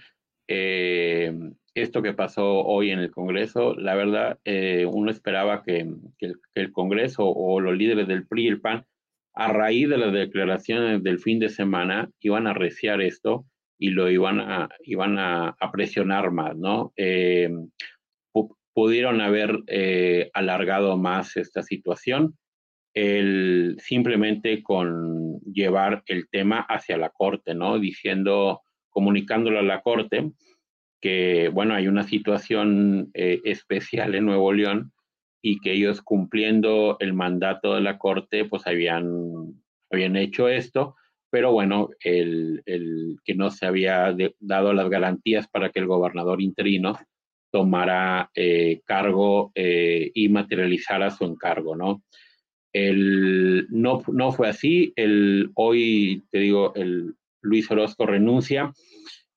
Eh, 0.49 1.33
esto 1.73 2.01
que 2.01 2.13
pasó 2.13 2.45
hoy 2.65 2.91
en 2.91 2.99
el 2.99 3.11
Congreso, 3.11 3.73
la 3.75 3.95
verdad, 3.95 4.39
eh, 4.43 4.85
uno 4.85 5.11
esperaba 5.11 5.63
que, 5.63 5.87
el, 6.55 6.71
Congreso 6.73 7.25
o 7.25 7.61
los 7.61 7.77
líderes 7.77 8.07
del 8.07 8.27
PRI 8.27 8.45
y 8.45 8.47
el 8.49 8.61
PAN, 8.61 8.85
a 9.33 9.53
raíz 9.53 9.87
de 9.87 9.97
las 9.97 10.11
declaraciones 10.11 11.01
del 11.03 11.19
fin 11.19 11.39
de 11.39 11.49
semana, 11.49 12.09
iban 12.19 12.47
a 12.47 12.53
reciar 12.53 13.01
esto 13.01 13.45
y 13.79 13.91
lo 13.91 14.09
iban 14.09 14.41
a, 14.41 14.67
iban 14.83 15.17
a 15.19 15.55
presionar 15.71 16.31
más, 16.31 16.57
¿no? 16.57 16.91
Eh, 16.97 17.49
pudieron 18.77 19.21
haber 19.21 19.63
eh, 19.65 20.29
alargado 20.35 20.97
más 20.97 21.35
esta 21.37 21.63
situación 21.63 22.37
simplemente 23.79 24.63
con 24.63 25.39
llevar 25.41 26.03
el 26.07 26.27
tema 26.29 26.59
hacia 26.61 26.97
la 26.97 27.09
corte, 27.09 27.53
¿no? 27.53 27.79
Diciendo, 27.79 28.61
comunicándolo 28.89 29.59
a 29.59 29.63
la 29.63 29.81
corte 29.81 30.31
que, 30.99 31.49
bueno, 31.49 31.75
hay 31.75 31.87
una 31.87 32.03
situación 32.03 33.11
eh, 33.13 33.39
especial 33.43 34.15
en 34.15 34.25
Nuevo 34.25 34.51
León 34.51 34.91
y 35.41 35.59
que 35.59 35.73
ellos 35.73 36.01
cumpliendo 36.01 36.97
el 36.99 37.13
mandato 37.13 37.75
de 37.75 37.81
la 37.81 37.97
corte, 37.97 38.45
pues 38.45 38.65
habían, 38.65 39.61
habían 39.91 40.15
hecho 40.15 40.49
esto, 40.49 40.95
pero 41.29 41.51
bueno, 41.51 41.89
el, 41.99 42.63
el 42.65 43.17
que 43.23 43.35
no 43.35 43.51
se 43.51 43.67
había 43.67 44.15
dado 44.39 44.73
las 44.73 44.89
garantías 44.89 45.47
para 45.47 45.69
que 45.69 45.79
el 45.79 45.87
gobernador 45.87 46.41
interino 46.41 46.97
tomara 47.51 48.29
eh, 48.33 48.81
cargo 48.85 49.51
eh, 49.55 50.11
y 50.13 50.29
materializara 50.29 51.11
su 51.11 51.25
encargo, 51.25 51.75
¿no? 51.75 52.03
No, 53.69 54.01
no 54.07 54.31
fue 54.31 54.49
así. 54.49 54.93
El, 54.95 55.51
hoy, 55.55 56.23
te 56.31 56.39
digo, 56.39 56.73
el 56.75 57.15
Luis 57.41 57.69
Orozco 57.71 58.05
renuncia. 58.05 58.73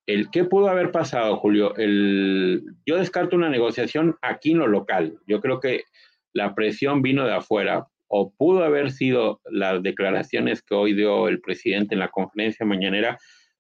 El, 0.06 0.30
¿Qué 0.30 0.44
pudo 0.44 0.68
haber 0.68 0.90
pasado, 0.90 1.37
Julio? 1.37 1.76
El, 1.76 2.62
yo 2.87 2.97
descarto 2.97 3.37
una 3.37 3.49
negociación 3.49 4.16
aquí 4.23 4.52
en 4.52 4.59
lo 4.59 4.66
local. 4.66 5.18
Yo 5.26 5.40
creo 5.40 5.61
que 5.61 5.85
la 6.32 6.54
presión 6.54 7.02
vino 7.02 7.25
de 7.25 7.35
afuera 7.35 7.87
o 8.09 8.32
pudo 8.32 8.64
haber 8.64 8.90
sido 8.90 9.40
las 9.50 9.82
declaraciones 9.82 10.62
que 10.62 10.75
hoy 10.75 10.94
dio 10.94 11.28
el 11.28 11.40
presidente 11.40 11.94
en 11.94 12.00
la 12.00 12.09
conferencia 12.09 12.66
mañanera, 12.66 13.18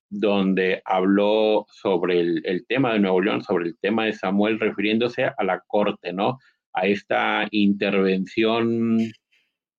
donde 0.08 0.82
habló 0.84 1.66
sobre 1.70 2.18
el, 2.18 2.42
el 2.44 2.66
tema 2.66 2.92
de 2.92 2.98
Nuevo 2.98 3.20
León, 3.20 3.44
sobre 3.44 3.66
el 3.68 3.78
tema 3.78 4.06
de 4.06 4.12
Samuel, 4.12 4.58
refiriéndose 4.58 5.26
a 5.36 5.44
la 5.44 5.62
corte, 5.68 6.12
¿no? 6.12 6.38
A 6.72 6.86
esta 6.86 7.46
intervención 7.52 8.98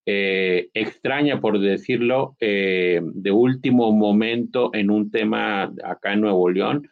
eh, 0.06 0.70
extraña, 0.74 1.40
por 1.40 1.60
decirlo, 1.60 2.36
eh, 2.40 3.02
de 3.04 3.32
último 3.32 3.92
momento 3.92 4.72
en 4.74 4.90
un 4.90 5.12
tema 5.12 5.72
acá 5.84 6.14
en 6.14 6.22
Nuevo 6.22 6.50
León, 6.50 6.90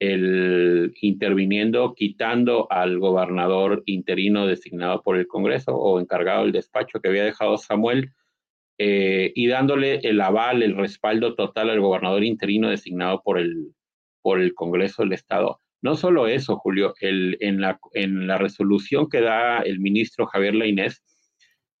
el 0.00 0.92
interviniendo, 1.00 1.94
quitando 1.94 2.70
al 2.70 2.98
gobernador 2.98 3.82
interino 3.86 4.46
designado 4.46 5.02
por 5.02 5.16
el 5.16 5.26
Congreso 5.26 5.74
o 5.74 6.00
encargado 6.00 6.44
del 6.44 6.52
despacho 6.52 7.00
que 7.00 7.08
había 7.08 7.24
dejado 7.24 7.58
Samuel, 7.58 8.12
eh, 8.80 9.32
y 9.34 9.48
dándole 9.48 9.96
el 10.04 10.20
aval, 10.20 10.62
el 10.62 10.76
respaldo 10.76 11.34
total 11.34 11.70
al 11.70 11.80
gobernador 11.80 12.22
interino 12.22 12.70
designado 12.70 13.22
por 13.24 13.40
el, 13.40 13.74
por 14.22 14.40
el 14.40 14.54
Congreso 14.54 15.02
del 15.02 15.14
Estado. 15.14 15.60
No 15.82 15.96
solo 15.96 16.28
eso, 16.28 16.56
Julio, 16.56 16.94
en, 17.00 17.60
la, 17.60 17.78
en 17.92 18.26
la 18.26 18.38
resolución 18.38 19.08
que 19.08 19.20
da 19.20 19.60
el 19.60 19.80
ministro 19.80 20.26
Javier 20.26 20.54
Lainés, 20.54 21.02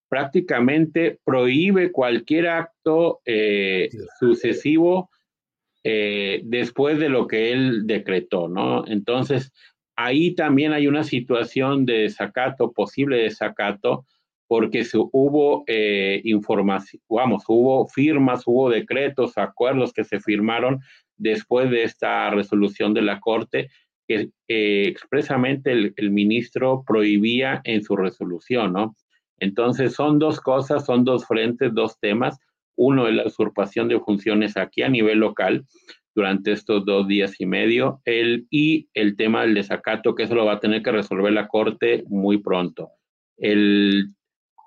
prácticamente 0.08 1.18
prohíbe 1.24 1.92
cualquier 1.92 2.48
acto 2.48 3.20
eh, 3.24 3.88
sucesivo 4.18 5.10
eh, 5.84 6.40
después 6.44 6.98
de 6.98 7.08
lo 7.08 7.26
que 7.26 7.52
él 7.52 7.86
decretó, 7.86 8.48
¿no? 8.48 8.86
Entonces, 8.86 9.52
ahí 9.96 10.34
también 10.34 10.72
hay 10.72 10.86
una 10.86 11.04
situación 11.04 11.84
de 11.86 12.00
desacato, 12.00 12.72
posible 12.72 13.18
desacato, 13.18 14.06
porque 14.46 14.82
hubo 15.12 15.64
eh, 15.66 16.22
información, 16.24 17.02
vamos, 17.08 17.44
hubo 17.48 17.86
firmas, 17.86 18.44
hubo 18.46 18.70
decretos, 18.70 19.36
acuerdos 19.36 19.92
que 19.92 20.04
se 20.04 20.20
firmaron 20.20 20.80
después 21.18 21.70
de 21.70 21.82
esta 21.82 22.30
resolución 22.30 22.94
de 22.94 23.02
la 23.02 23.20
Corte 23.20 23.68
que 24.06 24.30
expresamente 24.48 25.70
el, 25.70 25.92
el 25.96 26.10
ministro 26.10 26.82
prohibía 26.86 27.60
en 27.64 27.82
su 27.82 27.94
resolución, 27.94 28.72
¿no? 28.72 28.96
Entonces 29.40 29.94
son 29.94 30.18
dos 30.18 30.40
cosas, 30.40 30.84
son 30.84 31.04
dos 31.04 31.26
frentes, 31.26 31.74
dos 31.74 31.98
temas. 32.00 32.38
Uno 32.76 33.08
es 33.08 33.14
la 33.14 33.26
usurpación 33.26 33.88
de 33.88 34.00
funciones 34.00 34.56
aquí 34.56 34.82
a 34.82 34.88
nivel 34.88 35.18
local 35.18 35.64
durante 36.14 36.52
estos 36.52 36.84
dos 36.84 37.06
días 37.06 37.40
y 37.40 37.46
medio, 37.46 38.00
el, 38.04 38.46
y 38.50 38.88
el 38.92 39.16
tema 39.16 39.42
del 39.42 39.54
desacato, 39.54 40.16
que 40.16 40.24
eso 40.24 40.34
lo 40.34 40.46
va 40.46 40.54
a 40.54 40.60
tener 40.60 40.82
que 40.82 40.90
resolver 40.90 41.32
la 41.32 41.46
Corte 41.46 42.02
muy 42.08 42.38
pronto. 42.38 42.90
El 43.36 44.08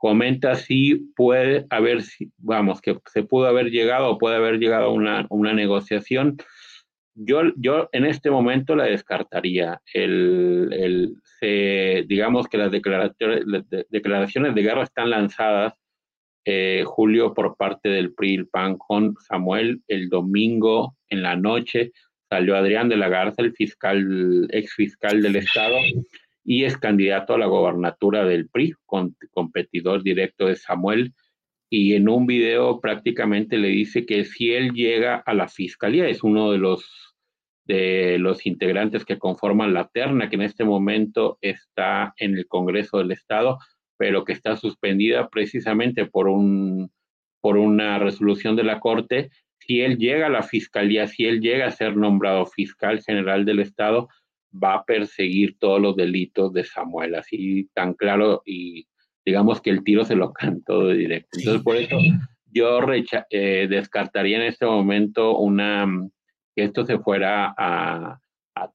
comenta 0.02 0.56
si 0.56 0.96
puede 1.16 1.68
haber, 1.70 2.02
vamos, 2.38 2.82
que 2.82 2.98
se 3.12 3.24
pudo 3.24 3.48
haber 3.48 3.70
llegado 3.70 4.10
o 4.10 4.18
puede 4.18 4.38
haber 4.38 4.60
llegado 4.60 4.86
a 4.86 4.94
una, 4.94 5.28
una 5.30 5.54
negociación 5.54 6.38
yo, 7.16 7.42
yo 7.56 7.90
en 7.92 8.06
este 8.06 8.32
momento 8.32 8.76
la 8.76 8.86
descartaría. 8.86 9.82
El, 9.94 10.70
el 10.72 12.08
digamos 12.08 12.48
que 12.48 12.58
las 12.58 12.72
declaraciones, 12.72 13.46
de, 13.70 13.86
declaraciones 13.90 14.56
de 14.56 14.62
guerra 14.62 14.84
están 14.84 15.10
lanzadas 15.10 15.74
eh, 16.46 16.84
Julio, 16.86 17.34
por 17.34 17.56
parte 17.56 17.90
del 17.90 18.14
PRI 18.14 18.36
el 18.36 18.48
PAN 18.48 18.78
con 18.78 19.16
Samuel. 19.28 19.82
El 19.88 20.10
domingo 20.10 20.96
en 21.10 21.22
la 21.22 21.36
noche 21.36 21.92
salió 22.30 22.56
Adrián 22.56 22.90
de 22.90 22.98
la 22.98 23.10
Garza, 23.10 23.42
el 23.42 23.54
fiscal, 23.54 24.48
ex 24.52 24.74
fiscal 24.74 25.22
del 25.22 25.36
Estado, 25.36 25.76
y 26.44 26.64
es 26.64 26.78
candidato 26.78 27.34
a 27.36 27.38
la 27.38 27.46
gobernatura 27.46 28.26
del 28.26 28.48
PRI, 28.50 28.74
competidor 28.86 30.02
directo 30.02 30.48
de 30.48 30.56
Samuel. 30.56 31.14
Y 31.74 31.96
en 31.96 32.10
un 32.10 32.26
video 32.26 32.82
prácticamente 32.82 33.58
le 33.58 33.70
dice 33.70 34.06
que 34.06 34.26
si 34.26 34.52
él 34.52 34.74
llega 34.74 35.16
a 35.16 35.34
la 35.34 35.48
fiscalía, 35.48 36.10
es 36.10 36.22
uno 36.22 36.52
de 36.52 36.58
los 36.58 37.12
de 37.66 38.18
los 38.20 38.46
integrantes 38.46 39.06
que 39.06 39.18
conforman 39.18 39.74
la 39.74 39.88
terna, 39.88 40.30
que 40.30 40.36
en 40.36 40.42
este 40.42 40.66
momento 40.66 41.38
está 41.40 42.14
en 42.18 42.36
el 42.36 42.48
Congreso 42.48 42.98
del 42.98 43.12
Estado, 43.12 43.60
pero 43.98 44.26
que 44.26 44.34
está 44.34 44.58
suspendida 44.58 45.30
precisamente 45.30 46.06
por, 46.06 46.28
un, 46.28 46.92
por 47.40 47.56
una 47.58 48.00
resolución 48.00 48.58
de 48.58 48.64
la 48.64 48.82
Corte. 48.82 49.30
Si 49.60 49.80
él 49.80 49.98
llega 49.98 50.26
a 50.28 50.32
la 50.32 50.44
Fiscalía, 50.44 51.08
si 51.08 51.26
él 51.26 51.40
llega 51.40 51.68
a 51.68 51.72
ser 51.72 51.96
nombrado 51.96 52.46
fiscal 52.48 53.02
general 53.02 53.46
del 53.46 53.60
Estado, 53.60 54.10
va 54.52 54.74
a 54.74 54.84
perseguir 54.84 55.58
todos 55.58 55.80
los 55.80 55.96
delitos 55.96 56.52
de 56.52 56.66
Samuel, 56.66 57.16
así 57.16 57.70
tan 57.74 57.94
claro 57.94 58.42
y 58.46 58.88
digamos 59.26 59.62
que 59.62 59.70
el 59.70 59.84
tiro 59.84 60.04
se 60.06 60.16
lo 60.16 60.34
cantó 60.34 60.88
de 60.88 60.96
directo. 60.96 61.38
Entonces, 61.38 61.64
por 61.64 61.76
eso 61.76 61.98
yo 62.52 62.80
eh, 63.30 63.68
descartaría 63.70 64.38
en 64.38 64.44
este 64.44 64.66
momento 64.66 65.38
una 65.38 65.88
que 66.56 66.64
esto 66.64 66.86
se 66.86 67.00
fuera 67.00 67.54
a, 67.58 68.20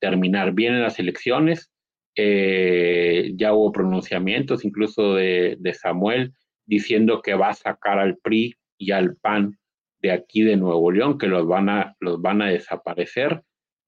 terminar 0.01 0.53
bien 0.53 0.75
en 0.75 0.83
las 0.83 0.99
elecciones. 0.99 1.71
Eh, 2.17 3.33
ya 3.37 3.53
hubo 3.53 3.71
pronunciamientos 3.71 4.65
incluso 4.65 5.15
de, 5.15 5.59
Samuel 5.75 6.33
diciendo 6.65 7.21
que 7.23 7.35
va 7.35 7.51
a 7.51 7.55
sacar 7.55 7.99
al 7.99 8.17
PRI 8.17 8.57
y 8.79 8.91
al 8.91 9.17
PAN 9.17 9.59
de 10.01 10.11
aquí 10.11 10.43
de 10.43 10.57
Nuevo 10.57 10.91
León, 10.91 11.19
que 11.19 11.29
los 11.29 11.47
van 11.47 11.69
a, 11.69 11.95
los 12.01 12.21
van 12.21 12.43
a 12.43 12.49
desaparecer, 12.49 13.43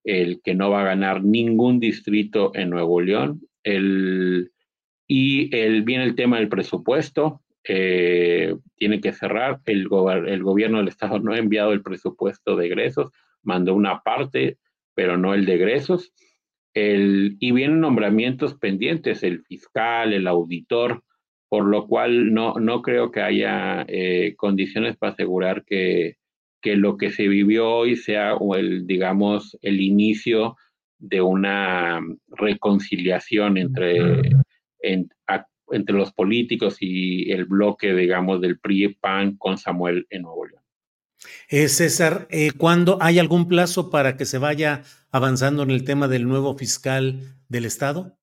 el 0.04 0.40
que 0.42 0.54
no 0.54 0.70
va 0.70 0.82
a 0.82 0.86
ganar 0.86 1.24
ningún 1.24 1.80
distrito 1.80 2.52
en 2.54 2.70
Nuevo 2.70 3.00
León. 3.00 3.40
El, 3.64 4.52
y 5.08 5.56
el, 5.56 5.82
viene 5.82 6.04
el 6.04 6.14
tema 6.14 6.36
del 6.36 6.50
presupuesto, 6.50 7.40
eh, 7.64 8.54
tiene 8.76 9.00
que 9.00 9.12
cerrar, 9.12 9.60
el, 9.64 9.88
el 10.26 10.42
gobierno 10.42 10.78
del 10.78 10.88
Estado 10.88 11.18
no 11.18 11.32
ha 11.32 11.38
enviado 11.38 11.72
el 11.72 11.82
presupuesto 11.82 12.56
de 12.56 12.66
egresos, 12.66 13.10
mandó 13.42 13.74
una 13.74 14.00
parte, 14.02 14.58
pero 14.94 15.16
no 15.16 15.34
el 15.34 15.46
de 15.46 15.54
egresos. 15.54 16.12
El, 16.74 17.36
y 17.40 17.52
vienen 17.52 17.80
nombramientos 17.80 18.54
pendientes, 18.54 19.22
el 19.22 19.42
fiscal, 19.42 20.12
el 20.12 20.28
auditor, 20.28 21.02
por 21.48 21.64
lo 21.64 21.86
cual 21.86 22.34
no, 22.34 22.54
no 22.54 22.82
creo 22.82 23.10
que 23.10 23.22
haya 23.22 23.84
eh, 23.88 24.34
condiciones 24.36 24.96
para 24.98 25.12
asegurar 25.12 25.64
que, 25.64 26.16
que, 26.60 26.76
lo 26.76 26.98
que 26.98 27.10
se 27.10 27.26
vivió 27.26 27.70
hoy 27.70 27.96
sea 27.96 28.34
el, 28.56 28.86
digamos, 28.86 29.56
el 29.62 29.80
inicio 29.80 30.56
de 30.98 31.22
una 31.22 32.00
reconciliación 32.28 33.56
entre, 33.56 34.20
entre 34.80 35.96
los 35.96 36.12
políticos 36.12 36.78
y 36.80 37.30
el 37.32 37.44
bloque, 37.44 37.94
digamos, 37.94 38.40
del 38.40 38.58
PRI-PAN 38.58 39.36
con 39.36 39.58
Samuel 39.58 40.06
en 40.10 40.22
Nuevo 40.22 40.46
León. 40.46 40.62
Eh, 41.48 41.68
César, 41.68 42.28
eh, 42.30 42.52
¿cuándo 42.56 42.98
hay 43.00 43.18
algún 43.18 43.48
plazo 43.48 43.90
para 43.90 44.16
que 44.16 44.24
se 44.24 44.38
vaya 44.38 44.82
avanzando 45.10 45.62
en 45.62 45.70
el 45.70 45.84
tema 45.84 46.08
del 46.08 46.28
nuevo 46.28 46.56
fiscal 46.56 47.20
del 47.48 47.64
Estado? 47.64 48.18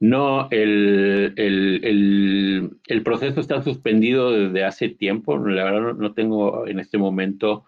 No, 0.00 0.48
el, 0.50 1.32
el, 1.36 3.02
proceso 3.02 3.40
está 3.40 3.62
suspendido 3.62 4.30
desde 4.30 4.64
hace 4.64 4.88
tiempo. 4.88 5.36
La 5.38 5.64
verdad 5.64 5.94
no, 5.94 6.14
tengo 6.14 6.66
en 6.66 6.78
este 6.78 6.98
momento 6.98 7.64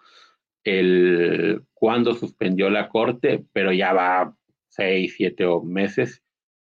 el 0.63 1.63
cuándo 1.73 2.13
suspendió 2.13 2.69
la 2.69 2.87
Corte, 2.87 3.43
pero 3.51 3.73
ya 3.73 3.91
va 3.91 4.35
seis, 4.69 5.15
siete 5.17 5.45
meses. 5.65 6.23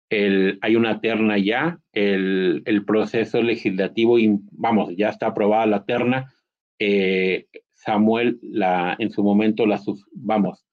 El, 0.09 0.57
hay 0.61 0.75
una 0.75 1.01
terna 1.01 1.37
ya, 1.37 1.79
el, 1.93 2.83
proceso 2.85 3.41
legislativo, 3.41 4.17
vamos, 4.51 4.93
ya 4.97 5.09
está 5.09 5.27
aprobada 5.27 5.65
la 5.65 5.85
terna. 5.85 6.33
Eh, 6.79 7.47
Samuel 7.73 8.39
la, 8.41 8.95
en 8.99 9.11
su 9.11 9.23
momento 9.23 9.65
la, 9.65 9.79
vamos, 10.13 10.65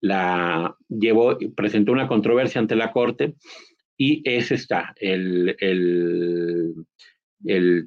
la 0.00 0.76
llevó, 0.88 1.38
presentó 1.56 1.92
una 1.92 2.08
controversia 2.08 2.60
ante 2.60 2.76
la 2.76 2.92
Corte 2.92 3.34
y 3.96 4.22
ese 4.24 4.54
está, 4.54 4.94
el, 5.00 5.56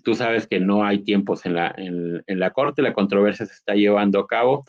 tú 0.04 0.14
sabes 0.14 0.48
que 0.48 0.60
no 0.60 0.84
hay 0.84 1.04
tiempos 1.04 1.46
en, 1.46 1.56
la 1.56 2.52
Corte, 2.52 2.82
la 2.82 2.94
controversia 2.94 3.46
se 3.46 3.54
está 3.54 3.76
llevando 3.76 4.20
a 4.20 4.28
cabo 4.28 4.66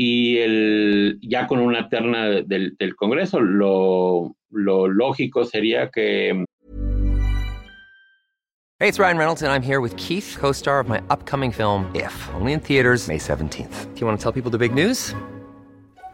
y 0.00 0.38
el, 0.38 1.18
ya 1.20 1.48
con 1.48 1.58
una 1.58 1.88
terna 1.88 2.26
del, 2.28 2.76
del 2.78 2.96
Congreso, 2.96 3.40
lo, 3.40 4.36
lo 4.50 4.86
lógico 4.86 5.44
sería 5.44 5.90
que 5.90 6.44
Hey, 8.80 8.86
it's 8.86 9.00
Ryan 9.00 9.18
Reynolds, 9.18 9.42
and 9.42 9.50
I'm 9.50 9.60
here 9.60 9.80
with 9.80 9.96
Keith, 9.96 10.36
co 10.38 10.52
star 10.52 10.78
of 10.78 10.86
my 10.86 11.02
upcoming 11.10 11.50
film, 11.50 11.90
If, 11.96 12.14
only 12.34 12.52
in 12.52 12.60
theaters, 12.60 13.08
May 13.08 13.18
17th. 13.18 13.92
Do 13.92 14.00
you 14.00 14.06
want 14.06 14.20
to 14.20 14.22
tell 14.22 14.30
people 14.30 14.52
the 14.52 14.58
big 14.58 14.72
news? 14.72 15.16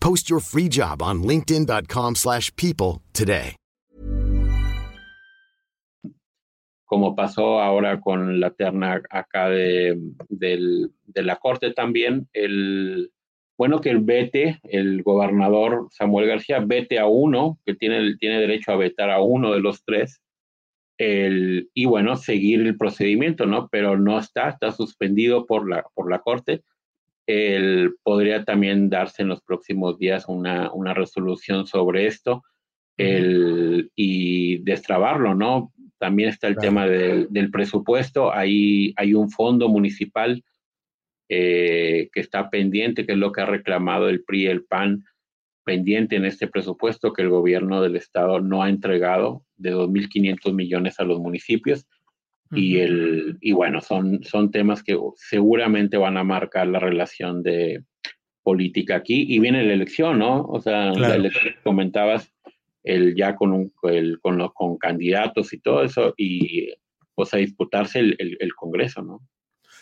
Post 0.00 0.28
your 0.28 0.40
free 0.40 0.68
job 0.68 1.02
on 1.02 1.22
linkedin.com/people 1.22 3.02
today. 3.12 3.54
Como 6.84 7.14
pasó 7.14 7.60
ahora 7.60 8.00
con 8.00 8.40
la 8.40 8.50
terna 8.50 9.02
acá 9.10 9.50
de, 9.50 9.98
de, 10.30 10.88
de 11.04 11.22
la 11.22 11.36
corte 11.36 11.72
también, 11.72 12.28
el 12.32 13.12
bueno 13.58 13.80
que 13.80 13.90
el 13.90 13.98
vete, 13.98 14.60
el 14.62 15.02
gobernador 15.02 15.88
Samuel 15.90 16.28
García, 16.28 16.60
vete 16.60 16.98
a 16.98 17.06
uno, 17.06 17.58
que 17.66 17.74
tiene, 17.74 18.16
tiene 18.16 18.40
derecho 18.40 18.72
a 18.72 18.76
vetar 18.76 19.10
a 19.10 19.20
uno 19.20 19.52
de 19.52 19.60
los 19.60 19.84
tres, 19.84 20.22
el, 20.96 21.68
y 21.74 21.84
bueno, 21.86 22.16
seguir 22.16 22.60
el 22.60 22.76
procedimiento, 22.76 23.46
¿no? 23.46 23.68
Pero 23.68 23.98
no 23.98 24.18
está, 24.18 24.48
está 24.48 24.70
suspendido 24.70 25.44
por 25.44 25.68
la, 25.68 25.84
por 25.94 26.10
la 26.10 26.20
Corte. 26.20 26.62
El, 27.28 27.94
podría 28.02 28.44
también 28.44 28.88
darse 28.88 29.20
en 29.20 29.28
los 29.28 29.42
próximos 29.42 29.98
días 29.98 30.24
una, 30.28 30.72
una 30.72 30.94
resolución 30.94 31.66
sobre 31.66 32.06
esto 32.06 32.42
el, 32.96 33.90
y 33.94 34.58
destrabarlo, 34.64 35.34
¿no? 35.34 35.72
También 35.98 36.30
está 36.30 36.48
el 36.48 36.56
tema 36.56 36.86
del 36.86 37.50
presupuesto, 37.50 38.32
ahí 38.32 38.94
hay 38.96 39.14
un 39.14 39.30
fondo 39.30 39.68
municipal 39.68 40.42
eh, 41.28 42.08
que 42.12 42.20
está 42.20 42.48
pendiente, 42.50 43.04
que 43.04 43.12
es 43.12 43.18
lo 43.18 43.32
que 43.32 43.42
ha 43.42 43.46
reclamado 43.46 44.08
el 44.08 44.24
PRI 44.24 44.46
el 44.46 44.64
PAN, 44.64 45.04
pendiente 45.64 46.16
en 46.16 46.24
este 46.24 46.46
presupuesto 46.46 47.12
que 47.12 47.20
el 47.20 47.28
gobierno 47.28 47.82
del 47.82 47.96
estado 47.96 48.40
no 48.40 48.62
ha 48.62 48.70
entregado 48.70 49.44
de 49.56 49.74
2.500 49.74 50.54
millones 50.54 50.98
a 50.98 51.04
los 51.04 51.18
municipios. 51.18 51.86
Y, 52.52 52.78
el, 52.78 53.36
y 53.40 53.52
bueno, 53.52 53.80
son, 53.80 54.22
son 54.24 54.50
temas 54.50 54.82
que 54.82 54.98
seguramente 55.16 55.96
van 55.96 56.16
a 56.16 56.24
marcar 56.24 56.66
la 56.66 56.78
relación 56.78 57.42
de 57.42 57.84
política 58.42 58.96
aquí. 58.96 59.26
Y 59.28 59.38
viene 59.38 59.62
la 59.64 59.74
elección, 59.74 60.18
¿no? 60.18 60.42
O 60.42 60.60
sea, 60.60 60.92
la 60.92 61.14
elección 61.14 61.54
que 61.54 61.62
comentabas, 61.62 62.32
el, 62.82 63.14
ya 63.14 63.36
con, 63.36 63.52
un, 63.52 63.72
el, 63.82 64.18
con, 64.20 64.38
los, 64.38 64.54
con 64.54 64.78
candidatos 64.78 65.52
y 65.52 65.60
todo 65.60 65.82
eso, 65.82 66.14
y 66.16 66.72
pues 67.14 67.34
a 67.34 67.38
disputarse 67.38 67.98
el, 67.98 68.16
el 68.18 68.54
Congreso, 68.54 69.02
¿no? 69.02 69.20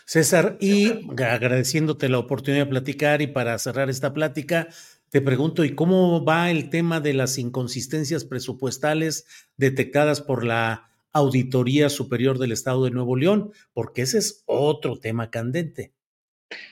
César, 0.05 0.57
y 0.61 1.09
agradeciéndote 1.21 2.07
la 2.07 2.19
oportunidad 2.19 2.63
de 2.63 2.69
platicar 2.69 3.21
y 3.21 3.27
para 3.27 3.57
cerrar 3.59 3.89
esta 3.89 4.13
plática, 4.13 4.69
Te 5.09 5.21
pregunto, 5.21 5.63
¿y 5.63 5.73
cómo 5.73 6.25
va 6.25 6.51
el 6.51 6.69
tema 6.69 6.99
de 6.99 7.13
las 7.13 7.37
inconsistencias 7.37 8.25
presupuestales 8.25 9.25
detectadas 9.55 10.21
por 10.21 10.45
la 10.45 10.89
Auditoría 11.13 11.89
Superior 11.89 12.37
del 12.37 12.51
Estado 12.51 12.85
de 12.85 12.91
Nuevo 12.91 13.15
León? 13.15 13.51
Porque 13.73 14.01
ese 14.01 14.17
es 14.19 14.43
otro 14.45 14.99
tema 14.99 15.29
candente. 15.29 15.93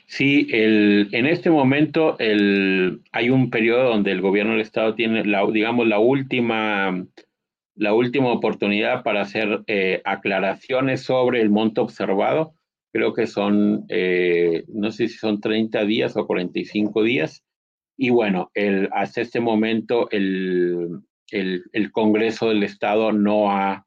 Sí, 0.07 0.47
el, 0.51 1.09
en 1.11 1.25
este 1.25 1.49
momento 1.49 2.17
el, 2.19 3.01
hay 3.11 3.29
un 3.29 3.49
periodo 3.49 3.89
donde 3.89 4.11
el 4.11 4.21
gobierno 4.21 4.53
del 4.53 4.61
Estado 4.61 4.95
tiene, 4.95 5.25
la, 5.25 5.45
digamos, 5.51 5.87
la 5.87 5.99
última, 5.99 7.05
la 7.75 7.93
última 7.93 8.31
oportunidad 8.31 9.03
para 9.03 9.21
hacer 9.21 9.63
eh, 9.67 10.01
aclaraciones 10.05 11.01
sobre 11.01 11.41
el 11.41 11.49
monto 11.49 11.81
observado. 11.81 12.53
Creo 12.93 13.13
que 13.13 13.27
son, 13.27 13.85
eh, 13.89 14.63
no 14.69 14.91
sé 14.91 15.09
si 15.09 15.17
son 15.17 15.41
30 15.41 15.83
días 15.85 16.15
o 16.15 16.25
45 16.25 17.03
días 17.03 17.43
y 17.97 18.09
bueno, 18.09 18.51
el, 18.53 18.89
hasta 18.91 19.21
este 19.21 19.39
momento 19.39 20.09
el, 20.11 21.01
el, 21.31 21.63
el 21.71 21.91
Congreso 21.91 22.49
del 22.49 22.63
Estado 22.63 23.11
no 23.11 23.51
ha 23.51 23.84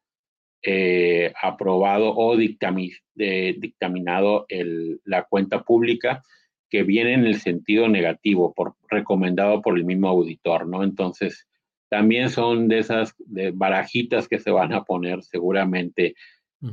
eh, 0.63 1.33
aprobado 1.41 2.15
o 2.17 2.37
dictaminado 2.37 4.47
el, 4.49 5.01
la 5.05 5.25
cuenta 5.25 5.63
pública 5.63 6.23
que 6.69 6.83
viene 6.83 7.15
en 7.15 7.27
el 7.27 7.41
sentido 7.41 7.89
negativo, 7.89 8.53
por, 8.55 8.75
recomendado 8.89 9.63
por 9.63 9.79
el 9.79 9.85
mismo 9.85 10.09
auditor, 10.09 10.67
¿no? 10.67 10.83
Entonces, 10.83 11.47
también 11.89 12.31
son 12.31 12.69
de 12.69 12.81
esas 12.81 13.15
de 13.19 13.53
barajitas 13.53 14.29
que 14.29 14.39
se 14.39 14.51
van 14.51 14.73
a 14.73 14.85
poner 14.85 15.23
seguramente. 15.23 16.15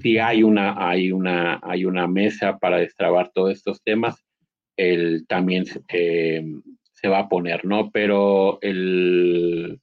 Si 0.01 0.17
hay 0.17 0.43
una, 0.43 0.89
hay 0.89 1.11
una, 1.11 1.59
hay 1.63 1.85
una 1.85 2.07
mesa 2.07 2.57
para 2.57 2.77
destrabar 2.77 3.31
todos 3.33 3.51
estos 3.51 3.81
temas, 3.83 4.25
el, 4.77 5.25
también 5.27 5.65
eh, 5.89 6.43
se 6.93 7.07
va 7.07 7.19
a 7.19 7.29
poner, 7.29 7.65
¿no? 7.65 7.91
Pero 7.91 8.59
el, 8.61 9.79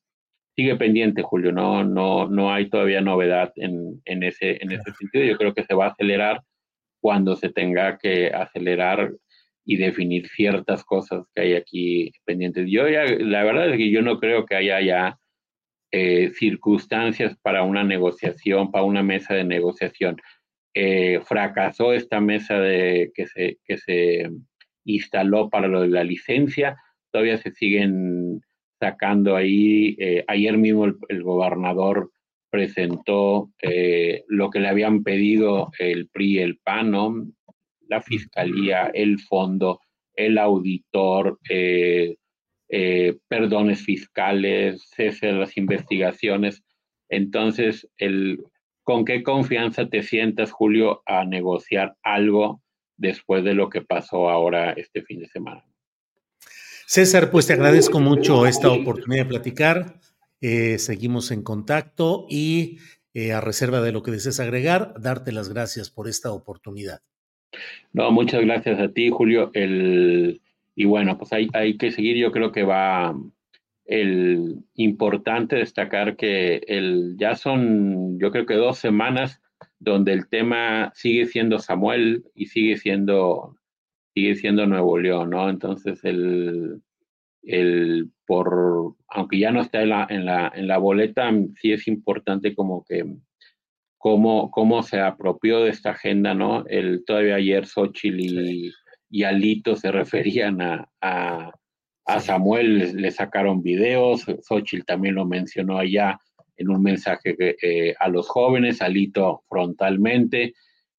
sigue 0.63 0.77
pendiente, 0.77 1.23
Julio, 1.23 1.51
no, 1.51 1.83
no, 1.83 2.29
no 2.29 2.53
hay 2.53 2.71
todavía 2.71 3.01
novedad 3.01 3.53
en, 3.57 4.01
en, 4.05 4.23
ese, 4.23 4.63
en 4.63 4.71
ese 4.71 4.93
sentido. 4.93 5.25
Yo 5.25 5.37
creo 5.37 5.55
que 5.55 5.65
se 5.65 5.75
va 5.75 5.87
a 5.87 5.89
acelerar 5.89 6.43
cuando 7.01 7.35
se 7.35 7.49
tenga 7.49 7.99
que 7.99 8.29
acelerar 8.29 9.13
y 9.65 9.77
definir 9.77 10.29
ciertas 10.29 10.85
cosas 10.85 11.25
que 11.35 11.43
hay 11.43 11.55
aquí 11.55 12.13
pendientes. 12.25 12.69
Yo 12.71 12.89
ya, 12.89 13.05
la 13.05 13.43
verdad 13.43 13.71
es 13.71 13.77
que 13.77 13.91
yo 13.91 14.03
no 14.03 14.21
creo 14.21 14.47
que 14.47 14.55
haya 14.55 14.81
ya 14.81 15.19
eh, 15.91 16.31
circunstancias 16.31 17.37
para 17.43 17.65
una 17.65 17.83
negociación, 17.83 18.71
para 18.71 18.85
una 18.85 19.03
mesa 19.03 19.35
de 19.35 19.45
negociación. 19.45 20.17
Eh, 20.75 21.21
fracasó 21.25 21.93
esta 21.93 22.21
mesa 22.21 22.61
de, 22.61 23.11
que, 23.15 23.27
se, 23.27 23.59
que 23.65 23.79
se 23.79 24.31
instaló 24.85 25.51
para 25.51 25.67
lo 25.67 25.81
de 25.81 25.89
la 25.89 26.05
licencia 26.05 26.77
todavía 27.13 27.37
se 27.37 27.53
siguen 27.53 28.41
sacando 28.83 29.37
ahí. 29.37 29.95
Eh, 30.01 30.25
ayer 30.27 30.59
mismo 30.59 30.87
el, 31.09 31.23
gobernador 31.23 32.11
presentó 32.51 33.53
eh, 33.63 34.25
lo 34.27 34.51
que 34.51 34.59
le 34.59 34.69
habían 34.69 35.05
pedido 35.05 35.71
el 35.79 36.09
PRI 36.09 36.33
y 36.33 36.39
el 36.41 36.59
PAN, 36.59 37.33
la 37.87 38.03
fiscalía, 38.03 38.91
el 38.93 39.21
fondo, 39.21 39.79
el 40.17 40.37
auditor, 40.37 41.39
eh, 41.49 42.17
perdones 43.29 43.85
fiscales, 43.85 44.91
cese 44.97 45.29
de 45.29 45.35
las 45.35 45.57
investigaciones. 45.57 46.65
Entonces, 47.09 47.89
el, 47.99 48.43
¿con 48.83 49.05
qué 49.05 49.23
confianza 49.23 49.89
te 49.89 50.03
sientas, 50.03 50.51
Julio, 50.51 51.03
a 51.07 51.25
negociar 51.25 51.95
algo 52.03 52.61
después 52.97 53.45
de 53.45 53.55
lo 53.55 53.69
que 53.69 53.83
pasó 53.83 54.29
ahora 54.29 54.73
este 54.73 55.03
fin 55.03 55.21
de 55.21 55.29
semana? 55.29 55.72
César, 56.95 57.31
pues 57.31 57.47
te 57.47 57.55
agradezco 57.55 58.01
mucho 58.01 58.47
esta 58.47 58.71
oportunidad 58.71 59.25
de 59.25 59.29
platicar. 59.31 59.95
Eh, 60.43 60.77
seguimos 60.77 61.31
en 61.31 61.43
contacto 61.43 62.27
y 62.29 62.81
eh, 63.15 63.33
a 63.33 63.41
reserva 63.41 63.81
de 63.81 63.93
lo 63.93 64.03
que 64.03 64.11
desees 64.11 64.41
agregar, 64.41 64.93
darte 65.01 65.33
las 65.33 65.49
gracias 65.49 65.89
por 65.89 66.07
esta 66.07 66.33
oportunidad. 66.33 67.01
No, 67.95 68.11
muchas 68.11 68.43
gracias 68.43 68.79
a 68.79 68.93
ti, 68.93 69.09
Julio. 69.09 69.51
El, 69.55 70.43
y 70.75 70.85
bueno, 70.85 71.17
pues 71.17 71.33
hay, 71.33 71.49
hay 71.55 71.79
que 71.79 71.93
seguir. 71.93 72.19
Yo 72.19 72.31
creo 72.31 72.53
que 72.53 72.65
va 72.65 73.19
el 73.87 74.59
importante 74.75 75.57
destacar 75.57 76.15
que 76.17 76.57
el, 76.67 77.17
ya 77.17 77.37
son, 77.37 78.19
yo 78.19 78.31
creo 78.31 78.45
que 78.45 78.53
dos 78.53 78.77
semanas 78.77 79.41
donde 79.79 80.13
el 80.13 80.29
tema 80.29 80.93
sigue 80.95 81.25
siendo 81.25 81.59
Samuel 81.59 82.27
y 82.35 82.49
sigue 82.49 82.77
siendo 82.77 83.57
sigue 84.15 84.35
siendo 84.35 84.67
Nuevo 84.67 84.99
León, 84.99 85.31
¿no? 85.31 85.49
Entonces, 85.49 86.05
el, 86.05 86.83
el 87.43 88.11
por, 88.27 88.95
aunque 89.09 89.39
ya 89.39 89.51
no 89.51 89.61
está 89.61 89.83
en 89.83 89.89
la, 89.91 90.07
en 90.09 90.25
la, 90.25 90.53
en 90.55 90.69
la 90.69 90.79
boleta, 90.79 91.31
sí 91.61 91.73
es 91.73 91.89
importante 91.89 92.55
como 92.55 92.85
que 92.85 93.05
cómo, 93.99 94.51
cómo 94.51 94.83
se 94.83 95.01
apropió 95.01 95.61
de 95.61 95.71
esta 95.71 95.91
agenda, 95.91 96.35
¿no? 96.35 96.65
El, 96.67 97.05
todavía 97.05 97.37
ayer 97.37 97.67
Xochitl 97.67 98.21
y, 98.21 98.73
y 99.11 99.23
Alito 99.25 99.77
se 99.77 99.93
referían 99.93 100.61
a, 100.61 100.89
a, 101.01 101.53
a 102.07 102.21
Samuel, 102.21 102.97
le, 102.97 103.11
sacaron 103.11 103.63
videos, 103.63 104.27
Xochitl 104.43 104.85
también 104.85 105.15
lo 105.15 105.25
mencionó 105.25 105.79
allá 105.79 106.19
en 106.57 106.71
un 106.71 106.83
mensaje 106.83 107.37
eh, 107.39 107.95
a 107.99 108.09
los 108.09 108.29
jóvenes, 108.29 108.83
Alito 108.83 109.43
frontalmente. 109.49 110.55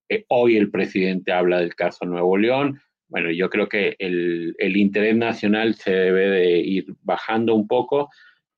Eh, 0.09 0.25
hoy 0.29 0.57
el 0.57 0.71
presidente 0.71 1.31
habla 1.31 1.59
del 1.59 1.75
caso 1.75 2.05
Nuevo 2.05 2.37
León 2.37 2.79
bueno, 3.13 3.29
yo 3.29 3.47
creo 3.47 3.69
que 3.69 3.95
el, 3.99 4.55
el, 4.57 4.75
interés 4.75 5.15
nacional 5.15 5.75
se 5.75 5.91
debe 5.91 6.31
de 6.31 6.57
ir 6.57 6.95
bajando 7.03 7.53
un 7.53 7.67
poco. 7.67 8.09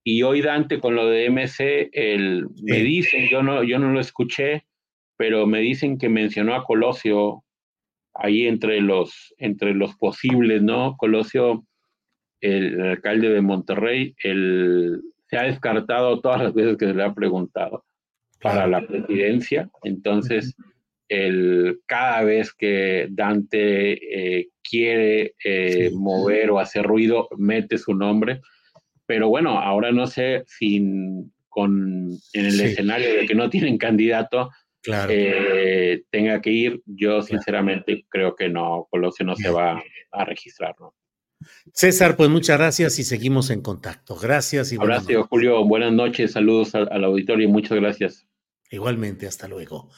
Y 0.02 0.24
hoy 0.24 0.42
Dante 0.42 0.80
con 0.80 0.96
lo 0.96 1.08
de 1.08 1.30
MC, 1.30 1.90
el, 1.92 2.48
me 2.64 2.78
dicen, 2.78 3.28
yo 3.28 3.44
no, 3.44 3.64
yo 3.64 3.80
no 3.80 3.92
lo 3.92 4.00
escuché, 4.00 4.66
pero 5.18 5.46
me 5.46 5.60
dicen 5.60 5.98
que 5.98 6.08
mencionó 6.08 6.56
a 6.56 6.64
Colosio 6.64 7.44
ahí 8.14 8.48
entre 8.48 8.80
los, 8.80 9.36
entre 9.40 9.74
los 9.74 9.94
posibles, 9.98 10.64
¿no? 10.64 10.96
Colosio, 10.96 11.66
el, 12.40 12.82
alcalde 12.82 13.32
de 13.32 13.42
Monterrey, 13.42 14.16
el, 14.24 15.02
se 15.28 15.36
ha 15.36 15.44
descartado 15.44 16.22
todas 16.22 16.42
las 16.42 16.54
veces 16.54 16.78
que 16.78 16.86
se 16.86 16.94
le 16.94 17.04
ha 17.04 17.14
preguntado 17.14 17.84
para 18.40 18.68
la 18.68 18.88
presidencia. 18.88 19.70
Entonces, 19.84 20.56
el, 21.08 21.82
cada 21.86 22.24
vez 22.24 22.54
que 22.54 23.08
Dante 23.10 24.40
eh, 24.40 24.50
quiere 24.64 25.36
eh, 25.44 25.92
mover 25.94 26.52
o 26.52 26.60
hacer 26.60 26.84
ruido, 26.84 27.28
mete 27.38 27.78
su 27.78 27.94
nombre. 27.94 28.42
Pero 29.06 29.30
bueno, 29.30 29.60
ahora 29.60 29.92
no 29.92 30.08
sé 30.08 30.44
si 30.48 30.80
con, 31.48 32.12
en 32.34 32.46
el 32.46 32.60
escenario 32.60 33.16
de 33.16 33.28
que 33.28 33.36
no 33.36 33.50
tienen 33.50 33.78
candidato, 33.78 34.50
eh, 35.10 36.04
tenga 36.10 36.42
que 36.42 36.52
ir. 36.52 36.82
Yo 36.86 37.22
sinceramente 37.22 38.06
creo 38.10 38.36
que 38.36 38.50
no, 38.50 38.88
Colosio 38.90 39.26
no 39.26 39.36
se 39.36 39.50
va 39.50 39.82
a 40.12 40.26
registrar. 40.26 40.76
César, 41.74 42.16
pues 42.16 42.30
muchas 42.30 42.58
gracias 42.58 42.98
y 42.98 43.04
seguimos 43.04 43.52
en 43.52 43.62
contacto. 43.62 44.16
Gracias 44.16 44.72
y 44.72 44.78
Gracias, 44.78 45.28
Julio. 45.28 45.64
Buenas 45.66 45.94
noches, 45.94 46.32
saludos 46.32 46.74
al, 46.74 46.88
al 46.92 47.04
auditorio 47.04 47.48
y 47.48 47.52
muchas 47.52 47.78
gracias. 47.80 48.28
Igualmente, 48.72 49.28
hasta 49.28 49.48
luego. 49.48 49.92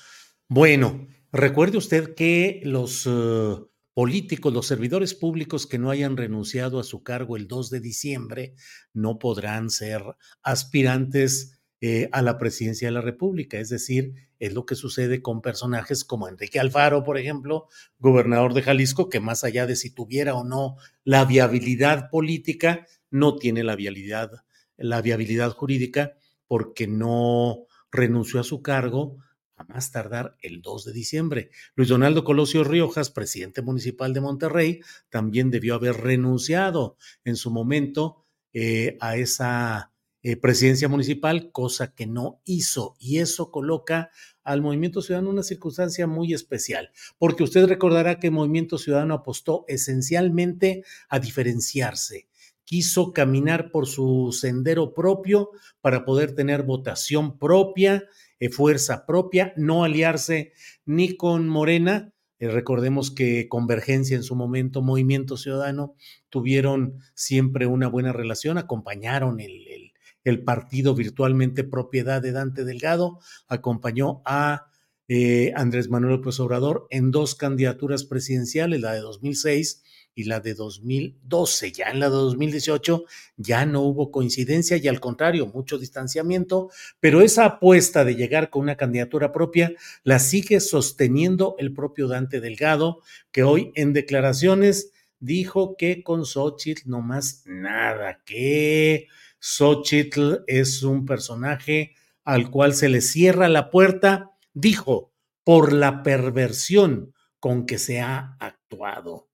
Bueno, 0.49 1.07
recuerde 1.33 1.77
usted 1.77 2.15
que 2.15 2.61
los 2.63 3.05
eh, 3.05 3.55
políticos, 3.93 4.53
los 4.53 4.65
servidores 4.65 5.13
públicos 5.13 5.67
que 5.67 5.77
no 5.77 5.89
hayan 5.89 6.15
renunciado 6.15 6.79
a 6.79 6.85
su 6.85 7.03
cargo 7.03 7.35
el 7.35 7.49
2 7.49 7.69
de 7.69 7.81
diciembre 7.81 8.53
no 8.93 9.19
podrán 9.19 9.69
ser 9.69 10.03
aspirantes 10.43 11.59
eh, 11.81 12.07
a 12.13 12.21
la 12.21 12.37
presidencia 12.37 12.87
de 12.87 12.93
la 12.93 13.01
República. 13.01 13.59
Es 13.59 13.67
decir, 13.67 14.13
es 14.39 14.53
lo 14.53 14.65
que 14.65 14.75
sucede 14.75 15.21
con 15.21 15.41
personajes 15.41 16.05
como 16.05 16.29
Enrique 16.29 16.61
Alfaro, 16.61 17.03
por 17.03 17.17
ejemplo, 17.17 17.67
gobernador 17.99 18.53
de 18.53 18.61
Jalisco, 18.61 19.09
que 19.09 19.19
más 19.19 19.43
allá 19.43 19.67
de 19.67 19.75
si 19.75 19.93
tuviera 19.93 20.33
o 20.33 20.45
no 20.45 20.77
la 21.03 21.25
viabilidad 21.25 22.09
política, 22.09 22.87
no 23.11 23.35
tiene 23.35 23.65
la 23.65 23.75
viabilidad, 23.75 24.31
la 24.77 25.01
viabilidad 25.01 25.51
jurídica 25.51 26.13
porque 26.47 26.87
no 26.87 27.65
renunció 27.91 28.39
a 28.39 28.45
su 28.45 28.61
cargo 28.61 29.17
a 29.57 29.63
más 29.63 29.91
tardar 29.91 30.37
el 30.41 30.61
2 30.61 30.85
de 30.85 30.93
diciembre. 30.93 31.49
Luis 31.75 31.89
Donaldo 31.89 32.23
Colosio 32.23 32.63
Riojas, 32.63 33.09
presidente 33.09 33.61
municipal 33.61 34.13
de 34.13 34.21
Monterrey, 34.21 34.81
también 35.09 35.49
debió 35.49 35.75
haber 35.75 35.97
renunciado 35.97 36.95
en 37.25 37.35
su 37.35 37.49
momento 37.51 38.23
eh, 38.53 38.97
a 39.01 39.17
esa 39.17 39.91
eh, 40.21 40.37
presidencia 40.37 40.87
municipal, 40.87 41.51
cosa 41.51 41.93
que 41.93 42.05
no 42.05 42.39
hizo. 42.45 42.95
Y 42.99 43.17
eso 43.17 43.51
coloca 43.51 44.11
al 44.43 44.61
Movimiento 44.61 45.01
Ciudadano 45.01 45.29
en 45.29 45.33
una 45.33 45.43
circunstancia 45.43 46.05
muy 46.07 46.33
especial, 46.33 46.91
porque 47.17 47.43
usted 47.43 47.65
recordará 47.65 48.19
que 48.19 48.27
el 48.27 48.33
Movimiento 48.33 48.77
Ciudadano 48.77 49.15
apostó 49.15 49.65
esencialmente 49.67 50.83
a 51.09 51.19
diferenciarse 51.19 52.27
quiso 52.67 53.13
caminar 53.13 53.71
por 53.71 53.87
su 53.87 54.37
sendero 54.37 54.93
propio 54.93 55.51
para 55.79 56.03
poder 56.03 56.35
tener 56.35 56.63
votación 56.63 57.39
propia 57.39 58.03
fuerza 58.51 59.05
propia, 59.05 59.53
no 59.57 59.83
aliarse 59.83 60.53
ni 60.85 61.15
con 61.15 61.47
Morena, 61.47 62.13
Eh, 62.39 62.49
recordemos 62.49 63.09
que 63.09 63.47
Convergencia 63.49 64.15
en 64.15 64.21
su 64.21 64.35
momento, 64.35 64.83
Movimiento 64.83 65.37
Ciudadano, 65.37 65.95
tuvieron 66.29 66.99
siempre 67.15 67.65
una 67.65 67.87
buena 67.87 68.13
relación, 68.13 68.59
acompañaron 68.59 69.39
el 69.39 70.43
partido 70.43 70.93
virtualmente 70.93 71.63
propiedad 71.63 72.21
de 72.21 72.33
Dante 72.33 72.63
Delgado, 72.63 73.19
acompañó 73.47 74.21
a 74.25 74.67
eh, 75.07 75.53
Andrés 75.55 75.89
Manuel 75.89 76.17
López 76.17 76.39
Obrador 76.41 76.85
en 76.89 77.11
dos 77.11 77.33
candidaturas 77.33 78.03
presidenciales, 78.03 78.81
la 78.81 78.91
de 78.91 78.99
2006 78.99 79.83
y 80.17 80.23
la 80.23 80.39
de 80.39 80.55
2012. 80.55 81.71
Ya 81.71 81.89
en 81.89 81.99
la 81.99 82.07
de 82.09 82.15
2018 82.15 83.05
ya 83.37 83.67
no 83.67 83.81
hubo 83.81 84.11
coincidencia 84.11 84.75
y 84.77 84.87
al 84.87 84.99
contrario, 84.99 85.45
mucho 85.45 85.77
distanciamiento, 85.77 86.71
pero 86.99 87.21
esa 87.21 87.45
apuesta 87.45 88.03
de 88.03 88.15
llegar 88.15 88.49
con 88.49 88.63
una 88.63 88.77
candidatura 88.77 89.31
propia 89.31 89.73
la 90.03 90.17
sigue 90.17 90.59
sosteniendo 90.59 91.55
el 91.59 91.71
propio 91.71 92.07
Dante 92.07 92.41
Delgado, 92.41 93.03
que 93.31 93.43
hoy 93.43 93.71
en 93.75 93.93
declaraciones 93.93 94.91
dijo 95.19 95.77
que 95.77 96.01
con 96.01 96.25
Xochitl 96.25 96.89
no 96.89 97.03
más 97.03 97.43
nada, 97.45 98.23
que 98.25 99.07
Xochitl 99.39 100.43
es 100.47 100.81
un 100.81 101.05
personaje 101.05 101.93
al 102.23 102.49
cual 102.49 102.73
se 102.73 102.89
le 102.89 103.01
cierra 103.01 103.49
la 103.49 103.69
puerta 103.69 104.31
dijo, 104.55 105.13
por 105.43 105.73
la 105.73 106.01
perversión 106.01 107.13
con 107.39 107.67
que 107.67 107.77
se 107.77 108.01
ha 108.01 108.35
actuado. 108.39 109.27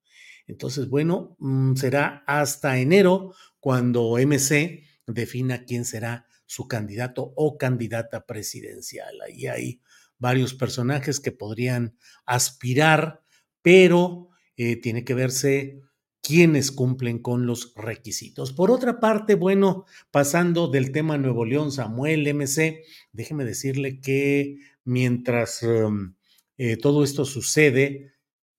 Entonces, 0.47 0.89
bueno, 0.89 1.35
mm, 1.39 1.75
será 1.75 2.23
hasta 2.27 2.77
enero 2.77 3.33
cuando 3.59 4.17
MC 4.17 4.83
defina 5.07 5.65
quién 5.65 5.85
será 5.85 6.27
su 6.45 6.67
candidato 6.67 7.33
o 7.35 7.57
candidata 7.57 8.25
presidencial. 8.25 9.21
Ahí 9.21 9.47
hay 9.47 9.81
varios 10.19 10.53
personajes 10.53 11.19
que 11.19 11.31
podrían 11.31 11.97
aspirar, 12.25 13.23
pero 13.61 14.29
eh, 14.55 14.75
tiene 14.75 15.03
que 15.03 15.13
verse 15.13 15.81
quiénes 16.21 16.71
cumplen 16.71 17.19
con 17.19 17.45
los 17.45 17.73
requisitos. 17.75 18.53
Por 18.53 18.71
otra 18.71 19.01
parte, 19.01 19.35
bueno, 19.35 19.85
pasando 20.09 20.69
del 20.69 20.91
tema 20.91 21.17
Nuevo 21.17 21.43
León, 21.43 21.71
Samuel 21.71 22.25
MC, 22.33 22.83
déjeme 23.11 23.43
decirle 23.43 23.99
que 23.99 24.59
mientras 24.85 25.63
um, 25.63 26.15
eh, 26.57 26.77
todo 26.77 27.03
esto 27.03 27.25
sucede, 27.25 28.12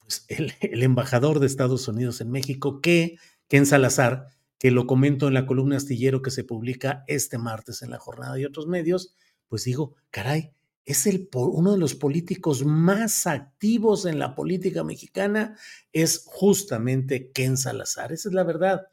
pues 0.04 0.26
el, 0.28 0.82
embajador 0.82 1.40
de 1.40 1.46
Estados 1.46 1.88
Unidos 1.88 2.20
en 2.20 2.30
México, 2.30 2.80
que 2.80 3.16
Ken 3.48 3.66
Salazar, 3.66 4.28
que 4.58 4.70
lo 4.70 4.86
comento 4.86 5.28
en 5.28 5.34
la 5.34 5.46
columna 5.46 5.76
astillero 5.76 6.22
que 6.22 6.30
se 6.30 6.44
publica 6.44 7.04
este 7.06 7.38
martes 7.38 7.82
en 7.82 7.90
la 7.90 7.98
jornada 7.98 8.38
y 8.38 8.44
otros 8.44 8.66
medios, 8.66 9.14
pues 9.48 9.64
digo, 9.64 9.94
caray, 10.10 10.52
es 10.84 11.06
el, 11.06 11.28
uno 11.32 11.72
de 11.72 11.78
los 11.78 11.94
políticos 11.94 12.64
más 12.64 13.26
activos 13.26 14.04
en 14.06 14.18
la 14.18 14.34
política 14.34 14.84
mexicana, 14.84 15.56
es 15.92 16.24
justamente 16.26 17.30
Ken 17.32 17.56
Salazar. 17.56 18.12
Esa 18.12 18.28
es 18.28 18.34
la 18.34 18.44
verdad. 18.44 18.88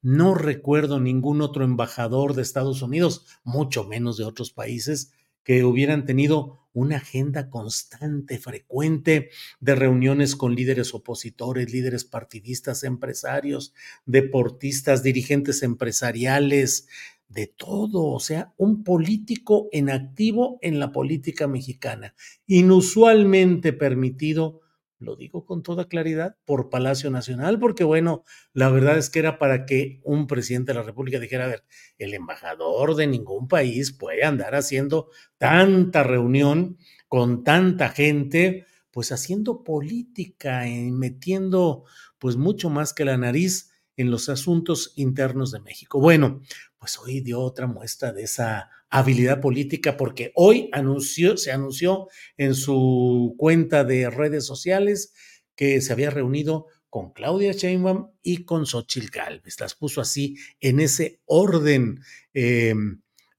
No 0.00 0.34
recuerdo 0.34 1.00
ningún 1.00 1.40
otro 1.40 1.64
embajador 1.64 2.34
de 2.34 2.42
Estados 2.42 2.82
Unidos, 2.82 3.26
mucho 3.42 3.84
menos 3.84 4.16
de 4.16 4.24
otros 4.24 4.52
países, 4.52 5.12
que 5.42 5.64
hubieran 5.64 6.04
tenido 6.04 6.63
una 6.74 6.96
agenda 6.96 7.48
constante, 7.48 8.38
frecuente 8.38 9.30
de 9.60 9.74
reuniones 9.74 10.36
con 10.36 10.54
líderes 10.54 10.92
opositores, 10.92 11.72
líderes 11.72 12.04
partidistas, 12.04 12.84
empresarios, 12.84 13.72
deportistas, 14.04 15.02
dirigentes 15.02 15.62
empresariales, 15.62 16.86
de 17.28 17.46
todo, 17.48 18.04
o 18.04 18.20
sea, 18.20 18.52
un 18.56 18.84
político 18.84 19.68
en 19.72 19.90
activo 19.90 20.58
en 20.62 20.78
la 20.78 20.92
política 20.92 21.48
mexicana, 21.48 22.14
inusualmente 22.46 23.72
permitido 23.72 24.60
lo 24.98 25.16
digo 25.16 25.44
con 25.44 25.62
toda 25.62 25.88
claridad, 25.88 26.36
por 26.44 26.70
Palacio 26.70 27.10
Nacional, 27.10 27.58
porque 27.58 27.84
bueno, 27.84 28.24
la 28.52 28.70
verdad 28.70 28.98
es 28.98 29.10
que 29.10 29.18
era 29.18 29.38
para 29.38 29.66
que 29.66 30.00
un 30.02 30.26
presidente 30.26 30.72
de 30.72 30.78
la 30.78 30.84
República 30.84 31.18
dijera, 31.18 31.44
a 31.44 31.48
ver, 31.48 31.64
el 31.98 32.14
embajador 32.14 32.94
de 32.94 33.06
ningún 33.06 33.48
país 33.48 33.92
puede 33.92 34.24
andar 34.24 34.54
haciendo 34.54 35.10
tanta 35.38 36.02
reunión 36.02 36.78
con 37.08 37.44
tanta 37.44 37.90
gente, 37.90 38.66
pues 38.90 39.12
haciendo 39.12 39.64
política 39.64 40.68
y 40.68 40.90
metiendo 40.90 41.84
pues 42.18 42.36
mucho 42.36 42.70
más 42.70 42.94
que 42.94 43.04
la 43.04 43.16
nariz 43.18 43.70
en 43.96 44.10
los 44.10 44.28
asuntos 44.28 44.92
internos 44.96 45.52
de 45.52 45.60
México. 45.60 46.00
Bueno, 46.00 46.42
pues 46.84 46.98
hoy 46.98 47.20
dio 47.20 47.40
otra 47.40 47.66
muestra 47.66 48.12
de 48.12 48.24
esa 48.24 48.68
habilidad 48.90 49.40
política 49.40 49.96
porque 49.96 50.32
hoy 50.34 50.68
anunció, 50.70 51.38
se 51.38 51.50
anunció 51.50 52.08
en 52.36 52.54
su 52.54 53.36
cuenta 53.38 53.84
de 53.84 54.10
redes 54.10 54.44
sociales 54.44 55.14
que 55.56 55.80
se 55.80 55.94
había 55.94 56.10
reunido 56.10 56.66
con 56.90 57.14
Claudia 57.14 57.52
Sheinbaum 57.52 58.10
y 58.22 58.44
con 58.44 58.66
Xochitl 58.66 59.08
Gálvez. 59.08 59.58
Las 59.60 59.74
puso 59.74 60.02
así 60.02 60.36
en 60.60 60.78
ese 60.78 61.22
orden 61.24 62.02
eh, 62.34 62.74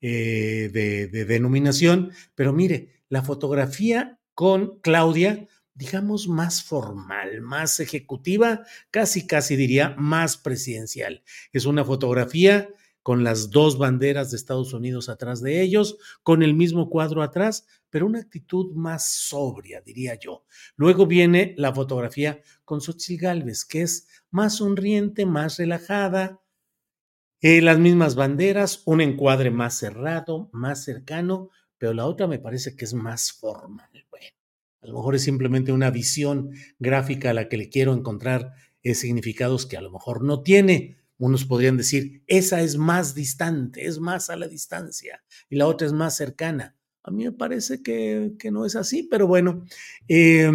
eh, 0.01 0.71
de, 0.73 1.05
de 1.05 1.25
denominación. 1.25 2.13
Pero 2.33 2.51
mire, 2.51 3.03
la 3.09 3.21
fotografía 3.21 4.19
con 4.33 4.79
Claudia 4.79 5.47
digamos, 5.75 6.29
más 6.29 6.63
formal, 6.63 7.41
más 7.41 7.81
ejecutiva, 7.81 8.65
casi, 8.91 9.27
casi 9.27 9.57
diría 9.57 9.93
más 9.97 10.37
presidencial. 10.37 11.21
Es 11.51 11.65
una 11.65 11.83
fotografía 11.83 12.69
con 13.05 13.23
las 13.23 13.51
dos 13.51 13.77
banderas 13.77 14.31
de 14.31 14.37
Estados 14.37 14.73
Unidos 14.73 15.09
atrás 15.09 15.39
de 15.39 15.61
ellos, 15.61 15.99
con 16.23 16.41
el 16.41 16.55
mismo 16.55 16.89
cuadro 16.89 17.21
atrás, 17.21 17.67
pero 17.91 18.07
una 18.07 18.17
actitud 18.17 18.73
más 18.73 19.07
sobria, 19.07 19.79
diría 19.81 20.15
yo. 20.15 20.43
Luego 20.75 21.05
viene 21.05 21.53
la 21.59 21.71
fotografía 21.71 22.41
con 22.63 22.81
Xochitl 22.81 23.21
Galvez, 23.21 23.63
que 23.63 23.83
es 23.83 24.07
más 24.31 24.55
sonriente, 24.55 25.27
más 25.27 25.59
relajada, 25.59 26.41
eh, 27.41 27.61
las 27.61 27.77
mismas 27.77 28.15
banderas, 28.15 28.81
un 28.85 29.01
encuadre 29.01 29.51
más 29.51 29.77
cerrado, 29.77 30.49
más 30.51 30.83
cercano, 30.83 31.51
pero 31.77 31.93
la 31.93 32.07
otra 32.07 32.25
me 32.25 32.39
parece 32.39 32.75
que 32.75 32.85
es 32.85 32.95
más 32.95 33.33
formal. 33.33 33.87
A 34.81 34.87
lo 34.87 34.95
mejor 34.95 35.13
es 35.13 35.21
simplemente 35.21 35.71
una 35.71 35.91
visión 35.91 36.49
gráfica 36.79 37.29
a 37.29 37.33
la 37.33 37.49
que 37.49 37.57
le 37.57 37.69
quiero 37.69 37.93
encontrar 37.93 38.53
eh, 38.81 38.95
significados 38.95 39.67
que 39.67 39.77
a 39.77 39.81
lo 39.81 39.91
mejor 39.91 40.23
no 40.23 40.41
tiene, 40.41 41.04
unos 41.17 41.45
podrían 41.45 41.77
decir, 41.77 42.23
esa 42.27 42.61
es 42.61 42.77
más 42.77 43.15
distante, 43.15 43.85
es 43.85 43.99
más 43.99 44.29
a 44.29 44.35
la 44.35 44.47
distancia, 44.47 45.23
y 45.49 45.55
la 45.55 45.67
otra 45.67 45.87
es 45.87 45.93
más 45.93 46.15
cercana. 46.15 46.75
A 47.03 47.11
mí 47.11 47.23
me 47.23 47.31
parece 47.31 47.83
que, 47.83 48.33
que 48.39 48.51
no 48.51 48.65
es 48.65 48.75
así, 48.75 49.03
pero 49.03 49.27
bueno, 49.27 49.63
eh, 50.07 50.51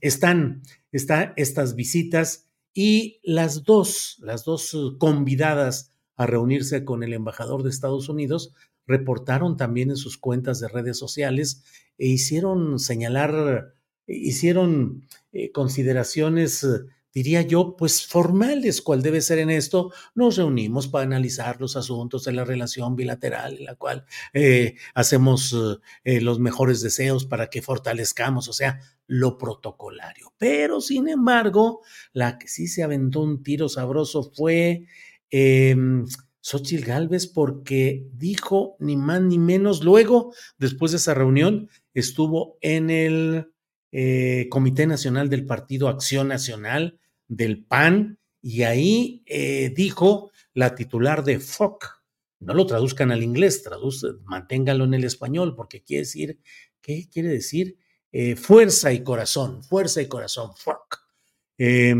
están, 0.00 0.62
estas 0.92 1.74
visitas 1.74 2.48
y 2.72 3.20
las 3.24 3.64
dos, 3.64 4.16
las 4.20 4.44
dos 4.44 4.76
convidadas 4.98 5.92
a 6.16 6.26
reunirse 6.26 6.84
con 6.84 7.02
el 7.02 7.12
embajador 7.12 7.62
de 7.62 7.70
Estados 7.70 8.08
Unidos 8.08 8.54
reportaron 8.86 9.56
también 9.56 9.90
en 9.90 9.96
sus 9.96 10.18
cuentas 10.18 10.60
de 10.60 10.68
redes 10.68 10.98
sociales 10.98 11.64
e 11.98 12.06
hicieron 12.08 12.78
señalar, 12.78 13.74
hicieron 14.06 15.06
eh, 15.32 15.50
consideraciones 15.52 16.66
diría 17.12 17.42
yo, 17.42 17.76
pues 17.76 18.06
formales, 18.06 18.82
cual 18.82 19.02
debe 19.02 19.20
ser 19.20 19.38
en 19.38 19.50
esto, 19.50 19.92
nos 20.14 20.36
reunimos 20.36 20.88
para 20.88 21.04
analizar 21.04 21.60
los 21.60 21.76
asuntos 21.76 22.24
de 22.24 22.32
la 22.32 22.44
relación 22.44 22.96
bilateral 22.96 23.58
en 23.58 23.64
la 23.64 23.74
cual 23.74 24.04
eh, 24.32 24.76
hacemos 24.94 25.56
eh, 26.04 26.20
los 26.20 26.38
mejores 26.38 26.80
deseos 26.80 27.24
para 27.24 27.48
que 27.48 27.62
fortalezcamos, 27.62 28.48
o 28.48 28.52
sea, 28.52 28.80
lo 29.06 29.38
protocolario. 29.38 30.32
Pero, 30.38 30.80
sin 30.80 31.08
embargo, 31.08 31.80
la 32.12 32.38
que 32.38 32.48
sí 32.48 32.68
se 32.68 32.82
aventó 32.82 33.20
un 33.20 33.42
tiro 33.42 33.68
sabroso 33.68 34.30
fue 34.34 34.86
eh, 35.30 35.76
Xochitl 36.40 36.84
Galvez 36.84 37.26
porque 37.26 38.08
dijo 38.12 38.76
ni 38.78 38.96
más 38.96 39.20
ni 39.20 39.38
menos, 39.38 39.84
luego, 39.84 40.32
después 40.58 40.92
de 40.92 40.98
esa 40.98 41.14
reunión, 41.14 41.68
estuvo 41.94 42.56
en 42.60 42.90
el 42.90 43.52
eh, 43.92 44.46
Comité 44.50 44.86
Nacional 44.86 45.28
del 45.28 45.46
Partido 45.46 45.88
Acción 45.88 46.28
Nacional 46.28 46.98
del 47.28 47.64
PAN 47.64 48.18
y 48.42 48.62
ahí 48.62 49.22
eh, 49.26 49.72
dijo 49.74 50.30
la 50.54 50.74
titular 50.74 51.24
de 51.24 51.40
FOC, 51.40 52.02
no 52.40 52.54
lo 52.54 52.66
traduzcan 52.66 53.12
al 53.12 53.22
inglés, 53.22 53.62
traduce, 53.62 54.08
manténgalo 54.24 54.84
en 54.84 54.94
el 54.94 55.04
español 55.04 55.54
porque 55.54 55.82
quiere 55.82 56.02
decir, 56.02 56.40
¿qué 56.80 57.08
quiere 57.10 57.28
decir? 57.28 57.76
Eh, 58.12 58.34
fuerza 58.34 58.92
y 58.92 59.04
corazón, 59.04 59.62
fuerza 59.62 60.02
y 60.02 60.08
corazón, 60.08 60.52
FOC. 60.56 61.04
Eh, 61.58 61.94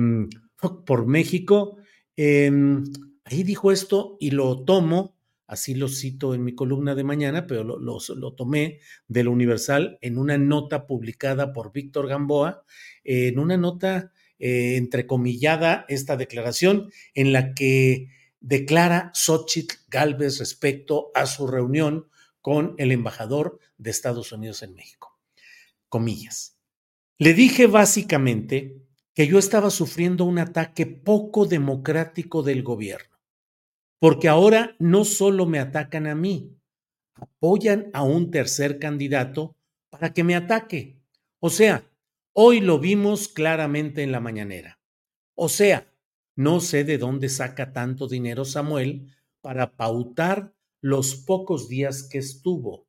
FOC 0.57 0.85
por 0.85 1.07
México. 1.07 1.77
Em, 2.17 2.85
ahí 3.25 3.43
dijo 3.45 3.71
esto 3.71 4.17
y 4.19 4.31
lo 4.31 4.65
tomo 4.65 5.20
así 5.51 5.75
lo 5.75 5.89
cito 5.89 6.33
en 6.33 6.45
mi 6.45 6.55
columna 6.55 6.95
de 6.95 7.03
mañana, 7.03 7.47
pero 7.47 7.65
lo, 7.65 7.79
lo, 7.79 7.99
lo 8.15 8.35
tomé 8.35 8.79
de 9.09 9.25
lo 9.25 9.33
Universal 9.33 9.99
en 10.01 10.17
una 10.17 10.39
nota 10.39 10.87
publicada 10.87 11.53
por 11.53 11.73
Víctor 11.73 12.07
Gamboa, 12.07 12.63
en 13.03 13.39
una 13.39 13.57
nota 13.57 14.13
eh, 14.39 14.77
entrecomillada 14.77 15.85
esta 15.89 16.17
declaración 16.17 16.93
en 17.15 17.33
la 17.33 17.53
que 17.53 18.09
declara 18.39 19.11
Xochitl 19.13 19.75
Galvez 19.89 20.39
respecto 20.39 21.11
a 21.15 21.27
su 21.27 21.49
reunión 21.49 22.07
con 22.41 22.75
el 22.79 22.93
embajador 22.93 23.59
de 23.77 23.91
Estados 23.91 24.31
Unidos 24.31 24.63
en 24.63 24.75
México. 24.75 25.19
Comillas. 25.89 26.57
Le 27.19 27.35
dije 27.35 27.67
básicamente 27.67 28.83
que 29.13 29.27
yo 29.27 29.39
estaba 29.39 29.69
sufriendo 29.69 30.25
un 30.25 30.39
ataque 30.39 30.87
poco 30.87 31.45
democrático 31.45 32.45
del 32.45 32.63
gobierno, 32.63 33.10
porque 34.01 34.29
ahora 34.29 34.75
no 34.79 35.05
solo 35.05 35.47
me 35.47 35.61
atacan 35.61 36.07
a 36.07 36.15
mí, 36.15 36.57
apoyan 37.15 37.91
a 37.93 38.03
un 38.03 38.31
tercer 38.31 38.79
candidato 38.79 39.57
para 39.91 40.13
que 40.13 40.25
me 40.25 40.35
ataque. 40.35 40.99
O 41.39 41.51
sea, 41.51 41.85
hoy 42.33 42.61
lo 42.61 42.79
vimos 42.79 43.29
claramente 43.29 44.03
en 44.03 44.11
la 44.11 44.21
mañanera. 44.21 44.81
O 45.37 45.49
sea, 45.49 45.87
no 46.35 46.61
sé 46.61 46.85
de 46.85 46.97
dónde 46.97 47.29
saca 47.29 47.73
tanto 47.73 48.09
dinero 48.09 48.45
Samuel 48.45 49.15
para 49.43 49.77
pautar 49.77 50.55
los 50.81 51.15
pocos 51.15 51.69
días 51.69 52.09
que 52.09 52.19
estuvo. 52.19 52.89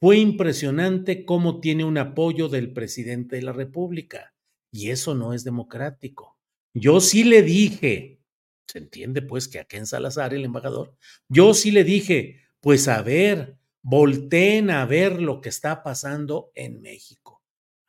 Fue 0.00 0.18
impresionante 0.18 1.24
cómo 1.24 1.60
tiene 1.60 1.84
un 1.84 1.98
apoyo 1.98 2.48
del 2.48 2.72
presidente 2.72 3.36
de 3.36 3.42
la 3.42 3.52
República. 3.52 4.34
Y 4.70 4.90
eso 4.90 5.14
no 5.14 5.32
es 5.32 5.44
democrático. 5.44 6.38
Yo 6.74 7.00
sí 7.00 7.24
le 7.24 7.42
dije, 7.42 8.20
se 8.66 8.78
entiende 8.78 9.22
pues 9.22 9.48
que 9.48 9.60
a 9.60 9.64
Ken 9.64 9.86
Salazar, 9.86 10.34
el 10.34 10.44
embajador, 10.44 10.96
yo 11.28 11.54
sí 11.54 11.70
le 11.70 11.84
dije, 11.84 12.40
pues 12.60 12.88
a 12.88 13.02
ver, 13.02 13.58
volteen 13.82 14.70
a 14.70 14.86
ver 14.86 15.20
lo 15.20 15.40
que 15.40 15.48
está 15.48 15.82
pasando 15.82 16.50
en 16.54 16.80
México. 16.80 17.42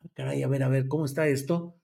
Ah, 0.03 0.09
caray, 0.13 0.43
a 0.43 0.47
ver, 0.47 0.63
a 0.63 0.67
ver, 0.67 0.87
¿cómo 0.87 1.05
está 1.05 1.27
esto? 1.27 1.79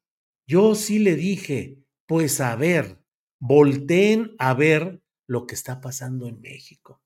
Yo 0.46 0.76
sí 0.76 1.00
le 1.00 1.16
dije, 1.16 1.78
pues 2.06 2.42
a 2.42 2.56
ver, 2.56 3.00
volteen 3.40 4.36
a 4.38 4.54
ver 4.54 5.02
lo 5.28 5.48
que 5.48 5.56
está 5.56 5.80
pasando 5.80 6.28
en 6.28 6.42
México. 6.42 7.02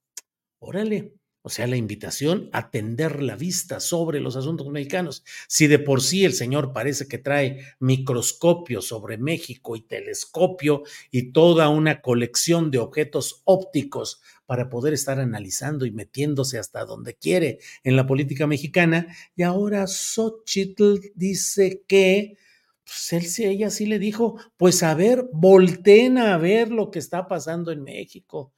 Órale, 0.59 1.13
o 1.45 1.49
sea, 1.49 1.67
la 1.67 1.77
invitación 1.77 2.49
a 2.53 2.71
tender 2.71 3.21
la 3.21 3.35
vista 3.35 3.79
sobre 3.79 4.19
los 4.19 4.35
asuntos 4.35 4.67
mexicanos. 4.69 5.23
Si 5.47 5.67
de 5.67 5.77
por 5.77 6.01
sí 6.01 6.25
el 6.25 6.33
señor 6.33 6.73
parece 6.73 7.07
que 7.07 7.19
trae 7.19 7.59
microscopio 7.77 8.81
sobre 8.81 9.19
México 9.19 9.75
y 9.75 9.81
telescopio 9.81 10.81
y 11.11 11.33
toda 11.33 11.69
una 11.69 12.01
colección 12.01 12.71
de 12.71 12.79
objetos 12.79 13.43
ópticos 13.43 14.23
para 14.47 14.69
poder 14.69 14.95
estar 14.95 15.19
analizando 15.19 15.85
y 15.85 15.91
metiéndose 15.91 16.57
hasta 16.57 16.83
donde 16.83 17.13
quiere 17.13 17.59
en 17.83 17.95
la 17.95 18.07
política 18.07 18.47
mexicana, 18.47 19.15
y 19.35 19.43
ahora 19.43 19.85
Xochitl 19.85 21.11
dice 21.13 21.83
que 21.87 22.39
pues 22.83 23.13
él, 23.13 23.45
ella 23.45 23.69
sí 23.69 23.85
le 23.85 23.99
dijo, 23.99 24.39
pues 24.57 24.81
a 24.81 24.95
ver, 24.95 25.29
volteen 25.31 26.17
a 26.17 26.39
ver 26.39 26.71
lo 26.71 26.89
que 26.89 26.97
está 26.97 27.27
pasando 27.27 27.71
en 27.71 27.83
México. 27.83 28.51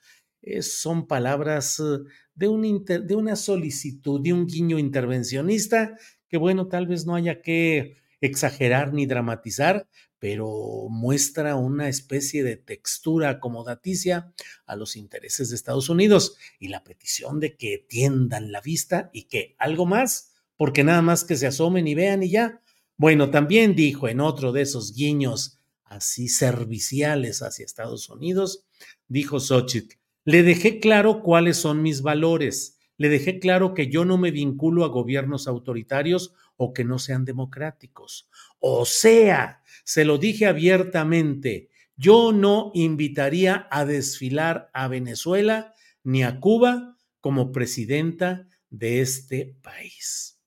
son 0.62 1.06
palabras 1.06 1.82
eh, 1.82 2.00
de, 2.38 2.48
un 2.48 2.86
de 2.86 3.16
una 3.16 3.36
solicitud, 3.36 4.22
de 4.22 4.32
un 4.32 4.46
guiño 4.46 4.80
intervencionista, 4.80 5.98
que 6.30 6.38
bueno, 6.38 6.68
tal 6.68 6.88
vez 6.88 7.06
no 7.06 7.16
haya 7.16 7.42
que 7.42 7.98
exagerar 8.22 8.94
ni 8.94 9.06
dramatizar, 9.06 9.88
pero 10.20 10.88
muestra 10.90 11.56
una 11.56 11.90
especie 11.90 12.44
de 12.44 12.58
textura 12.58 13.30
acomodaticia 13.30 14.34
a 14.66 14.76
los 14.76 14.96
intereses 14.96 15.50
de 15.50 15.56
Estados 15.56 15.90
Unidos 15.90 16.38
y 16.60 16.70
la 16.70 16.84
petición 16.84 17.40
de 17.40 17.56
que 17.56 17.86
tiendan 17.88 18.52
la 18.52 18.62
vista 18.62 19.10
y 19.14 19.24
que 19.24 19.56
algo 19.60 19.86
más, 19.86 20.34
porque 20.56 20.84
nada 20.84 21.02
más 21.02 21.24
que 21.24 21.36
se 21.36 21.48
asomen 21.48 21.88
y 21.88 21.96
vean 21.96 22.24
y 22.24 22.30
ya. 22.32 22.62
Bueno, 22.98 23.30
también 23.30 23.76
dijo 23.76 24.08
en 24.08 24.20
otro 24.20 24.52
de 24.52 24.62
esos 24.62 24.94
guiños 24.94 25.60
así 25.84 26.28
serviciales 26.28 27.42
hacia 27.42 27.66
Estados 27.66 28.10
Unidos, 28.10 28.66
dijo 29.08 29.40
Xochitl, 29.40 29.98
le 30.28 30.44
dejé 30.44 30.82
claro 30.82 31.24
cuáles 31.24 31.56
son 31.56 31.82
mis 31.82 32.02
valores. 32.02 32.78
Le 32.98 33.08
dejé 33.08 33.40
claro 33.40 33.74
que 33.74 33.88
yo 33.88 34.04
no 34.04 34.18
me 34.18 34.30
vinculo 34.30 34.84
a 34.84 34.90
gobiernos 34.90 35.48
autoritarios 35.48 36.34
o 36.58 36.74
que 36.74 36.84
no 36.84 37.00
sean 37.00 37.24
democráticos. 37.24 38.30
O 38.60 38.84
sea, 38.84 39.62
se 39.86 40.04
lo 40.04 40.18
dije 40.18 40.46
abiertamente, 40.46 41.70
yo 41.96 42.34
no 42.34 42.72
invitaría 42.74 43.70
a 43.72 43.86
desfilar 43.86 44.70
a 44.74 44.90
Venezuela 44.90 45.74
ni 46.04 46.24
a 46.24 46.42
Cuba 46.42 46.98
como 47.22 47.54
presidenta 47.54 48.50
de 48.70 49.00
este 49.00 49.56
país. 49.62 50.42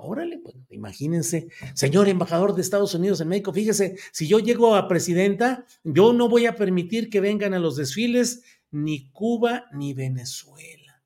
Órale, 0.00 0.38
pues 0.38 0.54
imagínense, 0.70 1.48
señor 1.74 2.08
embajador 2.08 2.54
de 2.54 2.62
Estados 2.62 2.94
Unidos 2.94 3.20
en 3.20 3.28
México, 3.28 3.52
fíjese, 3.52 3.96
si 4.12 4.28
yo 4.28 4.38
llego 4.38 4.76
a 4.76 4.86
presidenta, 4.86 5.66
yo 5.82 6.12
no 6.12 6.28
voy 6.28 6.46
a 6.46 6.54
permitir 6.54 7.10
que 7.10 7.20
vengan 7.20 7.52
a 7.52 7.58
los 7.58 7.74
desfiles 7.74 8.44
ni 8.70 9.10
Cuba 9.10 9.64
ni 9.72 9.94
Venezuela. 9.94 11.02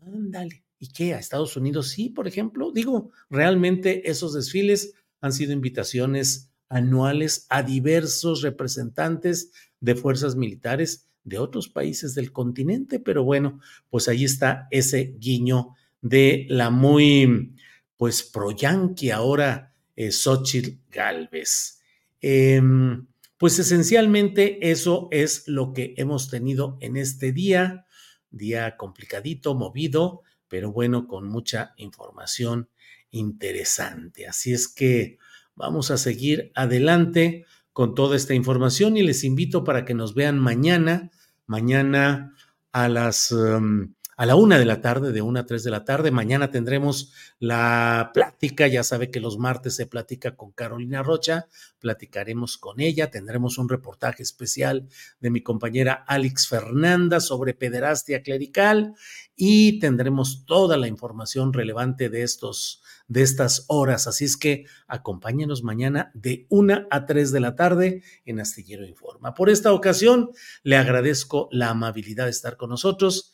Ándale. 0.00 0.64
¿Y 0.78 0.88
qué? 0.88 1.14
¿A 1.14 1.18
Estados 1.18 1.56
Unidos 1.56 1.88
sí, 1.88 2.10
por 2.10 2.28
ejemplo? 2.28 2.70
Digo, 2.72 3.10
realmente 3.30 4.10
esos 4.10 4.34
desfiles 4.34 4.94
han 5.20 5.32
sido 5.32 5.52
invitaciones 5.52 6.50
anuales 6.68 7.46
a 7.48 7.62
diversos 7.62 8.42
representantes 8.42 9.52
de 9.80 9.94
fuerzas 9.94 10.36
militares 10.36 11.08
de 11.22 11.38
otros 11.38 11.68
países 11.68 12.14
del 12.14 12.32
continente, 12.32 13.00
pero 13.00 13.24
bueno, 13.24 13.60
pues 13.88 14.08
ahí 14.08 14.24
está 14.24 14.68
ese 14.70 15.14
guiño 15.18 15.74
de 16.02 16.46
la 16.50 16.68
muy, 16.68 17.54
pues, 17.96 18.22
pro-yanqui 18.22 19.10
ahora, 19.10 19.74
eh, 19.96 20.10
Xochitl 20.12 20.78
Galvez. 20.90 21.80
Em, 22.20 23.06
pues 23.38 23.58
esencialmente 23.58 24.70
eso 24.70 25.08
es 25.10 25.46
lo 25.46 25.72
que 25.72 25.94
hemos 25.96 26.30
tenido 26.30 26.78
en 26.80 26.96
este 26.96 27.32
día, 27.32 27.86
día 28.30 28.76
complicadito, 28.76 29.54
movido, 29.54 30.22
pero 30.48 30.72
bueno, 30.72 31.06
con 31.08 31.28
mucha 31.28 31.74
información 31.76 32.68
interesante. 33.10 34.26
Así 34.26 34.52
es 34.52 34.68
que 34.68 35.18
vamos 35.54 35.90
a 35.90 35.96
seguir 35.98 36.52
adelante 36.54 37.44
con 37.72 37.94
toda 37.94 38.16
esta 38.16 38.34
información 38.34 38.96
y 38.96 39.02
les 39.02 39.24
invito 39.24 39.64
para 39.64 39.84
que 39.84 39.94
nos 39.94 40.14
vean 40.14 40.38
mañana, 40.38 41.10
mañana 41.46 42.34
a 42.72 42.88
las 42.88 43.32
em, 43.32 43.93
a 44.16 44.26
la 44.26 44.36
una 44.36 44.58
de 44.58 44.64
la 44.64 44.80
tarde, 44.80 45.12
de 45.12 45.22
una 45.22 45.40
a 45.40 45.46
tres 45.46 45.64
de 45.64 45.70
la 45.70 45.84
tarde. 45.84 46.10
Mañana 46.10 46.50
tendremos 46.50 47.12
la 47.38 48.10
plática. 48.14 48.66
Ya 48.66 48.82
sabe 48.84 49.10
que 49.10 49.20
los 49.20 49.38
martes 49.38 49.76
se 49.76 49.86
platica 49.86 50.36
con 50.36 50.52
Carolina 50.52 51.02
Rocha. 51.02 51.46
Platicaremos 51.80 52.58
con 52.58 52.80
ella. 52.80 53.10
Tendremos 53.10 53.58
un 53.58 53.68
reportaje 53.68 54.22
especial 54.22 54.88
de 55.20 55.30
mi 55.30 55.42
compañera 55.42 56.04
Alex 56.06 56.48
Fernanda 56.48 57.20
sobre 57.20 57.54
pederastia 57.54 58.22
clerical 58.22 58.94
y 59.36 59.78
tendremos 59.80 60.44
toda 60.46 60.76
la 60.76 60.88
información 60.88 61.52
relevante 61.52 62.08
de 62.08 62.22
estos 62.22 62.80
de 63.06 63.22
estas 63.22 63.66
horas. 63.68 64.06
Así 64.06 64.24
es 64.24 64.36
que 64.36 64.64
acompáñenos 64.86 65.62
mañana 65.62 66.10
de 66.14 66.46
una 66.48 66.86
a 66.90 67.04
tres 67.04 67.32
de 67.32 67.40
la 67.40 67.54
tarde 67.54 68.02
en 68.24 68.40
Astillero 68.40 68.86
Informa. 68.86 69.34
Por 69.34 69.50
esta 69.50 69.72
ocasión, 69.72 70.30
le 70.62 70.76
agradezco 70.76 71.48
la 71.52 71.70
amabilidad 71.70 72.24
de 72.24 72.30
estar 72.30 72.56
con 72.56 72.70
nosotros 72.70 73.33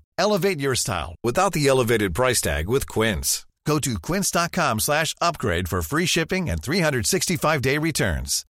Elevate 0.21 0.59
your 0.59 0.75
style 0.75 1.15
without 1.23 1.51
the 1.53 1.67
elevated 1.67 2.13
price 2.13 2.41
tag 2.41 2.69
with 2.69 2.85
Quince. 2.87 3.47
Go 3.65 3.79
to 3.79 3.97
quince.com 3.97 4.79
slash 4.79 5.15
upgrade 5.19 5.67
for 5.67 5.81
free 5.81 6.05
shipping 6.05 6.47
and 6.47 6.61
365-day 6.61 7.79
returns. 7.79 8.45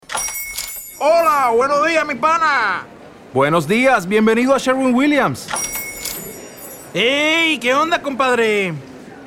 Hola, 0.97 1.51
buenos 1.53 1.85
días, 1.85 2.07
mi 2.07 2.15
pana. 2.15 2.85
Buenos 3.33 3.67
días, 3.67 4.07
bienvenido 4.07 4.55
a 4.55 4.59
Sherwin-Williams. 4.59 5.49
¡Ey! 6.93 7.57
¿Qué 7.59 7.73
onda, 7.73 8.01
compadre? 8.01 8.73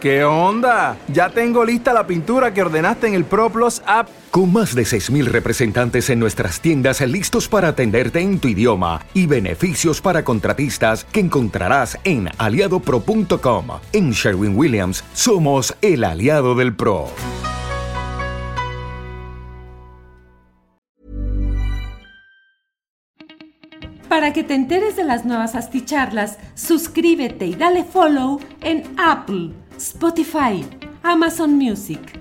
¿Qué 0.00 0.24
onda? 0.24 0.96
Ya 1.08 1.28
tengo 1.28 1.62
lista 1.62 1.92
la 1.92 2.06
pintura 2.06 2.54
que 2.54 2.62
ordenaste 2.62 3.06
en 3.06 3.14
el 3.16 3.26
ProPlus 3.26 3.82
app. 3.84 4.08
Con 4.30 4.52
más 4.52 4.76
de 4.76 4.82
6.000 4.82 5.24
representantes 5.24 6.08
en 6.08 6.20
nuestras 6.20 6.60
tiendas 6.60 7.00
listos 7.00 7.48
para 7.48 7.68
atenderte 7.68 8.20
en 8.20 8.38
tu 8.38 8.46
idioma 8.46 9.04
y 9.12 9.26
beneficios 9.26 10.00
para 10.00 10.22
contratistas 10.22 11.04
que 11.04 11.18
encontrarás 11.18 11.98
en 12.04 12.28
aliadopro.com. 12.38 13.66
En 13.92 14.12
Sherwin 14.12 14.56
Williams 14.56 15.02
somos 15.14 15.74
el 15.82 16.04
aliado 16.04 16.54
del 16.54 16.76
PRO. 16.76 17.08
Para 24.08 24.32
que 24.32 24.44
te 24.44 24.54
enteres 24.54 24.94
de 24.94 25.02
las 25.02 25.24
nuevas 25.24 25.56
asticharlas, 25.56 26.38
suscríbete 26.54 27.46
y 27.46 27.54
dale 27.56 27.82
follow 27.82 28.38
en 28.60 28.84
Apple, 28.96 29.50
Spotify, 29.76 30.64
Amazon 31.02 31.56
Music 31.56 32.20